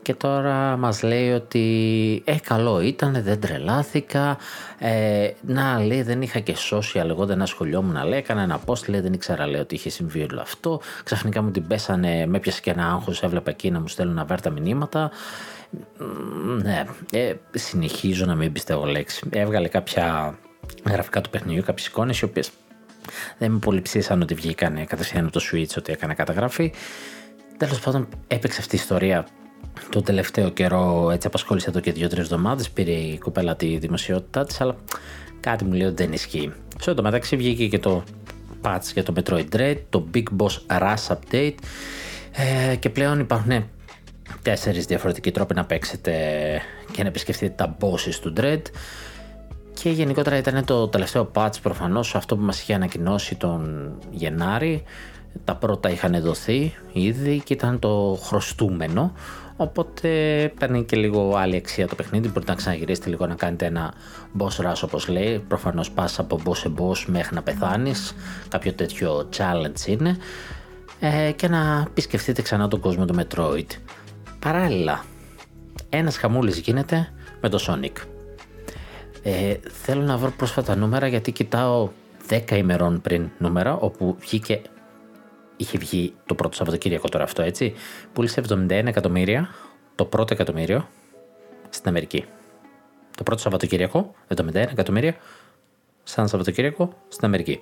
Και 0.02 0.14
τώρα 0.14 0.76
μας 0.76 1.02
λέει 1.02 1.30
ότι 1.32 2.22
ε 2.24 2.36
καλό 2.42 2.80
ήταν, 2.80 3.22
δεν 3.22 3.40
τρελάθηκα, 3.40 4.38
ε, 4.78 5.30
να 5.40 5.84
λέει 5.84 6.02
δεν 6.02 6.22
είχα 6.22 6.38
και 6.38 6.56
social, 6.70 7.08
εγώ 7.08 7.26
δεν 7.26 7.42
ασχολιόμουν, 7.42 8.06
λέει 8.06 8.18
έκανα 8.18 8.42
ένα 8.42 8.60
post, 8.66 8.88
λέει 8.88 9.00
δεν 9.00 9.12
ήξερα 9.12 9.46
λέει 9.46 9.60
ότι 9.60 9.74
είχε 9.74 9.90
συμβεί 9.90 10.26
όλο 10.30 10.40
αυτό, 10.40 10.80
ξαφνικά 11.04 11.42
μου 11.42 11.50
την 11.50 11.66
πέσανε, 11.66 12.26
με 12.26 12.36
έπιασε 12.36 12.60
και 12.60 12.70
ένα 12.70 12.86
άγχος, 12.86 13.22
έβλεπα 13.22 13.50
εκεί 13.50 13.70
να 13.70 13.80
μου 13.80 13.88
στέλνουν 13.88 14.18
αβέρτα 14.18 14.50
μηνύματα 14.50 15.10
ναι, 16.62 16.84
ε, 17.12 17.34
συνεχίζω 17.50 18.24
να 18.24 18.34
μην 18.34 18.52
πιστεύω 18.52 18.84
λέξη. 18.84 19.26
Έβγαλε 19.30 19.68
κάποια 19.68 20.38
γραφικά 20.86 21.20
του 21.20 21.30
παιχνιδιού, 21.30 21.62
κάποιες 21.62 21.86
εικόνες 21.86 22.20
οι 22.20 22.24
οποίες 22.24 22.50
δεν 23.38 23.50
με 23.50 23.58
πολύ 23.58 23.82
ψήσαν 23.82 24.22
ότι 24.22 24.34
βγήκαν 24.34 24.86
κατευθείαν 24.86 25.24
από 25.24 25.32
το 25.32 25.40
Switch 25.52 25.76
ότι 25.76 25.92
έκανα 25.92 26.14
καταγραφή. 26.14 26.72
Τέλος 27.56 27.80
πάντων, 27.80 28.08
έπαιξε 28.26 28.60
αυτή 28.60 28.76
η 28.76 28.78
ιστορία 28.78 29.26
το 29.90 30.02
τελευταίο 30.02 30.50
καιρό. 30.50 31.10
Έτσι, 31.12 31.26
απασχόλησε 31.26 31.68
εδώ 31.70 31.80
και 31.80 31.92
δύο-τρεις 31.92 32.22
εβδομάδες. 32.22 32.70
Πήρε 32.70 32.90
η 32.90 33.18
κοπέλα 33.18 33.56
τη 33.56 33.78
δημοσιότητά 33.78 34.44
της, 34.44 34.60
αλλά 34.60 34.76
Κάτι 35.40 35.64
μου 35.64 35.72
λέει 35.72 35.86
ότι 35.86 36.02
δεν 36.02 36.12
ισχύει. 36.12 36.52
Στο 36.78 36.94
το 36.94 37.02
μεταξύ 37.02 37.36
βγήκε 37.36 37.68
και 37.68 37.78
το 37.78 38.02
patch 38.62 38.92
για 38.92 39.02
το 39.02 39.12
Metroid 39.16 39.46
Dread, 39.56 39.76
το 39.90 40.06
Big 40.14 40.24
Boss 40.36 40.78
Rush 40.80 41.16
Update 41.16 41.54
ε, 42.70 42.76
και 42.76 42.90
πλέον 42.90 43.20
υπάρχουν 43.20 43.64
τέσσερις 44.42 44.86
διαφορετικοί 44.86 45.30
τρόποι 45.30 45.54
να 45.54 45.64
παίξετε 45.64 46.12
και 46.92 47.02
να 47.02 47.08
επισκεφτείτε 47.08 47.54
τα 47.56 47.76
bosses 47.80 48.14
του 48.20 48.32
Dread. 48.36 48.62
Και 49.74 49.90
γενικότερα 49.90 50.36
ήταν 50.36 50.64
το 50.64 50.88
τελευταίο 50.88 51.30
patch 51.34 51.52
προφανώς 51.62 52.14
αυτό 52.14 52.36
που 52.36 52.42
μας 52.42 52.60
είχε 52.60 52.74
ανακοινώσει 52.74 53.36
τον 53.36 53.92
Γενάρη. 54.10 54.82
Τα 55.44 55.54
πρώτα 55.54 55.90
είχαν 55.90 56.20
δοθεί 56.20 56.74
ήδη 56.92 57.40
και 57.44 57.52
ήταν 57.52 57.78
το 57.78 58.18
χρωστούμενο. 58.22 59.12
Οπότε 59.56 60.08
παίρνει 60.58 60.84
και 60.84 60.96
λίγο 60.96 61.36
άλλη 61.36 61.56
αξία 61.56 61.88
το 61.88 61.94
παιχνίδι. 61.94 62.28
Μπορείτε 62.28 62.50
να 62.50 62.56
ξαναγυρίσετε 62.56 63.08
λίγο 63.08 63.26
να 63.26 63.34
κάνετε 63.34 63.66
ένα 63.66 63.92
boss 64.38 64.66
rush 64.66 64.80
όπως 64.82 65.08
λέει. 65.08 65.38
Προφανώς 65.38 65.90
πας 65.90 66.18
από 66.18 66.40
boss 66.44 66.56
σε 66.56 66.72
boss 66.78 67.04
μέχρι 67.06 67.34
να 67.34 67.42
πεθάνεις. 67.42 68.14
Κάποιο 68.48 68.72
τέτοιο 68.72 69.28
challenge 69.36 69.86
είναι. 69.86 70.16
Ε, 71.00 71.32
και 71.32 71.48
να 71.48 71.84
επισκεφτείτε 71.88 72.42
ξανά 72.42 72.68
τον 72.68 72.80
κόσμο 72.80 73.04
του 73.04 73.14
Metroid 73.18 73.66
παράλληλα 74.38 75.04
ένας 75.88 76.16
χαμούλης 76.16 76.58
γίνεται 76.58 77.12
με 77.40 77.48
το 77.48 77.58
Sonic. 77.66 78.06
Ε, 79.22 79.54
θέλω 79.84 80.02
να 80.02 80.16
βρω 80.16 80.30
πρόσφατα 80.36 80.76
νούμερα 80.76 81.06
γιατί 81.06 81.32
κοιτάω 81.32 81.88
10 82.28 82.50
ημερών 82.50 83.00
πριν 83.00 83.30
νούμερα 83.38 83.76
όπου 83.76 84.16
βγήκε 84.20 84.62
είχε 85.56 85.78
βγει 85.78 86.14
το 86.26 86.34
πρώτο 86.34 86.56
Σαββατοκύριακο 86.56 87.08
τώρα 87.08 87.24
αυτό 87.24 87.42
έτσι 87.42 87.74
πούλησε 88.12 88.42
71 88.48 88.70
εκατομμύρια 88.70 89.48
το 89.94 90.04
πρώτο 90.04 90.34
εκατομμύριο 90.34 90.88
στην 91.68 91.88
Αμερική. 91.88 92.24
Το 93.16 93.22
πρώτο 93.22 93.40
Σαββατοκύριακο 93.40 94.14
71 94.34 94.54
εκατομμύρια 94.54 95.16
σαν 96.02 96.28
Σαββατοκύριακο 96.28 96.92
στην 97.08 97.24
Αμερική. 97.24 97.60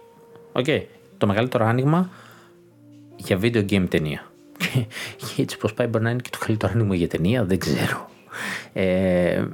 OK, 0.53 0.65
okay. 0.69 0.83
το 1.19 1.27
μεγαλύτερο 1.27 1.65
άνοιγμα 1.65 2.11
για 3.17 3.39
video 3.41 3.71
game 3.71 3.89
ταινία 3.89 4.31
και 5.17 5.43
έτσι 5.43 5.59
πως 5.59 5.75
πάει 5.75 5.87
μπορεί 5.87 6.05
να 6.05 6.11
είναι 6.11 6.21
και 6.21 6.31
το 6.31 6.39
καλύτερο 6.47 6.73
άνοιγμα 6.75 6.95
για 6.95 7.09
ταινία 7.09 7.45
δεν 7.45 7.59
ξέρω 7.59 8.09
ε, 8.73 9.45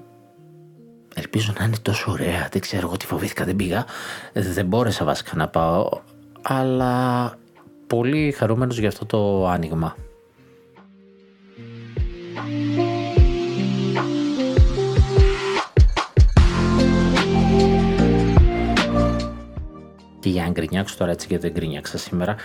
ελπίζω 1.15 1.53
να 1.59 1.65
είναι 1.65 1.77
τόσο 1.83 2.11
ωραία. 2.11 2.49
Δεν 2.53 2.61
ξέρω 2.61 2.87
εγώ 2.87 2.97
τι 2.97 3.07
φοβήθηκα, 3.07 3.45
δεν 3.45 3.57
πήγα. 3.57 3.87
Δεν 4.33 4.67
μπόρεσα 4.67 5.05
βασικά 5.05 5.37
να 5.37 5.49
πάω. 5.49 5.89
Αλλά 6.43 7.35
πολύ 7.87 8.33
χαρούμενος 8.33 8.79
για 8.79 8.89
αυτό 8.89 9.07
το 9.07 9.49
άνοιγμα. 9.49 9.97
Και 20.21 20.29
για 20.29 20.43
να 20.43 20.51
γκρινιάξω 20.51 20.97
τώρα 20.99 21.11
έτσι 21.11 21.27
γιατί 21.29 21.49
δεν 21.49 21.53
γκρινιάξα 21.57 21.99
σήμερα, 21.99 22.37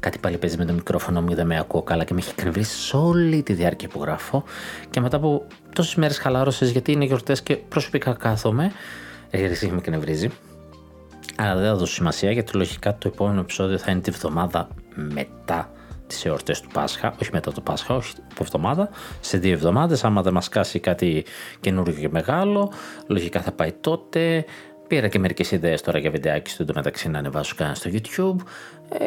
κάτι 0.00 0.18
πάλι 0.18 0.38
παίζει 0.38 0.56
με 0.56 0.64
το 0.64 0.72
μικρόφωνο 0.72 1.22
μου, 1.22 1.34
δεν 1.34 1.46
με 1.46 1.58
ακούω 1.58 1.82
καλά 1.82 2.04
και 2.04 2.14
με 2.14 2.20
έχει 2.20 2.34
κρυβήσει 2.34 2.96
όλη 2.96 3.42
τη 3.42 3.52
διάρκεια 3.52 3.88
που 3.88 4.02
γράφω. 4.02 4.44
Και 4.90 5.00
μετά 5.00 5.16
από 5.16 5.46
τόσες 5.72 5.94
μέρες 5.94 6.18
χαλάρωσες, 6.18 6.70
γιατί 6.70 6.92
είναι 6.92 7.04
γιορτές 7.04 7.42
και 7.42 7.56
προσωπικά 7.56 8.12
κάθομαι. 8.12 8.72
Έχει 9.30 9.72
με 9.72 9.80
κνευρίζει. 9.80 10.30
Αλλά 11.36 11.54
δεν 11.60 11.70
θα 11.70 11.76
δώσω 11.76 11.92
σημασία 11.92 12.30
γιατί 12.30 12.56
λογικά 12.56 12.98
το 12.98 13.08
επόμενο 13.12 13.40
επεισόδιο 13.40 13.78
θα 13.78 13.90
είναι 13.90 14.00
τη 14.00 14.10
βδομάδα 14.10 14.68
μετά 14.94 15.70
τις 16.06 16.24
εορτές 16.24 16.60
του 16.60 16.68
Πάσχα, 16.72 17.14
όχι 17.20 17.30
μετά 17.32 17.52
το 17.52 17.60
Πάσχα, 17.60 17.94
όχι 17.94 18.14
από 18.30 18.42
εβδομάδα, 18.42 18.88
σε 19.20 19.38
δύο 19.38 19.52
εβδομάδες. 19.52 20.04
Άμα 20.04 20.22
δεν 20.22 20.32
μας 20.32 20.48
κάσει 20.48 20.78
κάτι 20.78 21.24
καινούργιο 21.60 22.00
και 22.00 22.08
μεγάλο, 22.08 22.72
λογικά 23.06 23.40
θα 23.40 23.52
πάει 23.52 23.72
τότε. 23.72 24.44
Πήρα 24.86 25.08
και 25.08 25.18
μερικές 25.18 25.50
ιδέες 25.50 25.82
τώρα 25.82 25.98
για 25.98 26.10
βιντεάκι 26.10 26.50
στο 26.50 26.64
μεταξύ 26.74 27.08
να 27.08 27.18
ανεβάσω 27.18 27.54
κανένα 27.56 27.76
στο 27.76 27.90
YouTube. 27.92 28.36
Ε, 28.88 29.06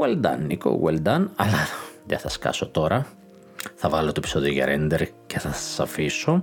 well 0.00 0.26
done, 0.26 0.38
Νίκο, 0.46 0.80
well 0.84 1.02
done. 1.06 1.26
Αλλά 1.36 1.66
δεν 2.06 2.18
θα 2.18 2.28
σκάσω 2.28 2.68
τώρα. 2.68 3.06
Θα 3.74 3.88
βάλω 3.88 4.06
το 4.06 4.14
επεισόδιο 4.16 4.52
για 4.52 4.66
render 4.68 5.06
και 5.26 5.38
θα 5.38 5.52
σας 5.52 5.80
αφήσω. 5.80 6.42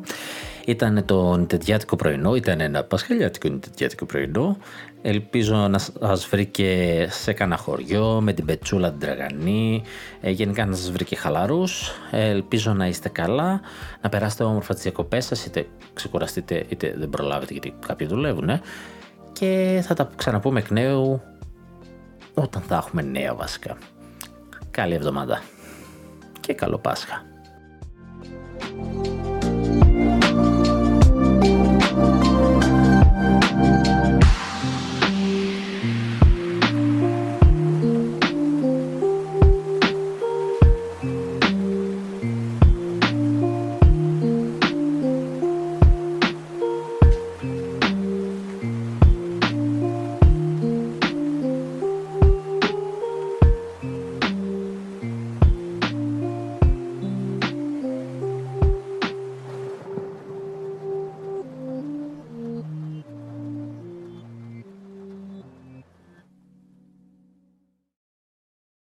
Ήταν 0.65 1.05
το 1.05 1.35
νητεντιάτικο 1.37 1.95
πρωινό, 1.95 2.35
ήταν 2.35 2.59
ένα 2.59 2.83
πασχαλιάτικο 2.83 3.49
νητεντιάτικο 3.49 4.05
πρωινό. 4.05 4.57
Ελπίζω 5.01 5.55
να 5.55 5.77
σας 5.79 6.27
βρήκε 6.27 7.07
σε 7.09 7.33
κανένα 7.33 7.57
χωριό, 7.57 8.19
με 8.21 8.33
την 8.33 8.45
πετσούλα 8.45 8.89
την 8.89 8.99
τραγανή, 8.99 9.83
ε, 10.21 10.29
γενικά 10.29 10.65
να 10.65 10.75
σας 10.75 10.91
βρήκε 10.91 11.15
χαλαρούς. 11.15 11.91
Ε, 12.11 12.29
ελπίζω 12.29 12.73
να 12.73 12.87
είστε 12.87 13.09
καλά, 13.09 13.61
να 14.01 14.09
περάσετε 14.09 14.43
όμορφα 14.43 14.73
τις 14.73 14.83
διακοπές 14.83 15.25
σας, 15.25 15.45
είτε 15.45 15.67
ξεκουραστείτε 15.93 16.65
είτε 16.69 16.95
δεν 16.97 17.09
προλάβετε 17.09 17.53
γιατί 17.53 17.73
κάποιοι 17.87 18.07
δουλεύουν. 18.07 18.49
Ε. 18.49 18.61
Και 19.31 19.81
θα 19.85 19.93
τα 19.93 20.11
ξαναπούμε 20.15 20.59
εκ 20.59 20.69
νέου 20.69 21.21
όταν 22.33 22.61
θα 22.61 22.75
έχουμε 22.75 23.01
νέα 23.01 23.35
βασικά. 23.35 23.77
Καλή 24.71 24.93
εβδομάδα 24.93 25.41
και 26.47 26.53
καλό 26.53 26.77
Πάσχα. 26.77 27.25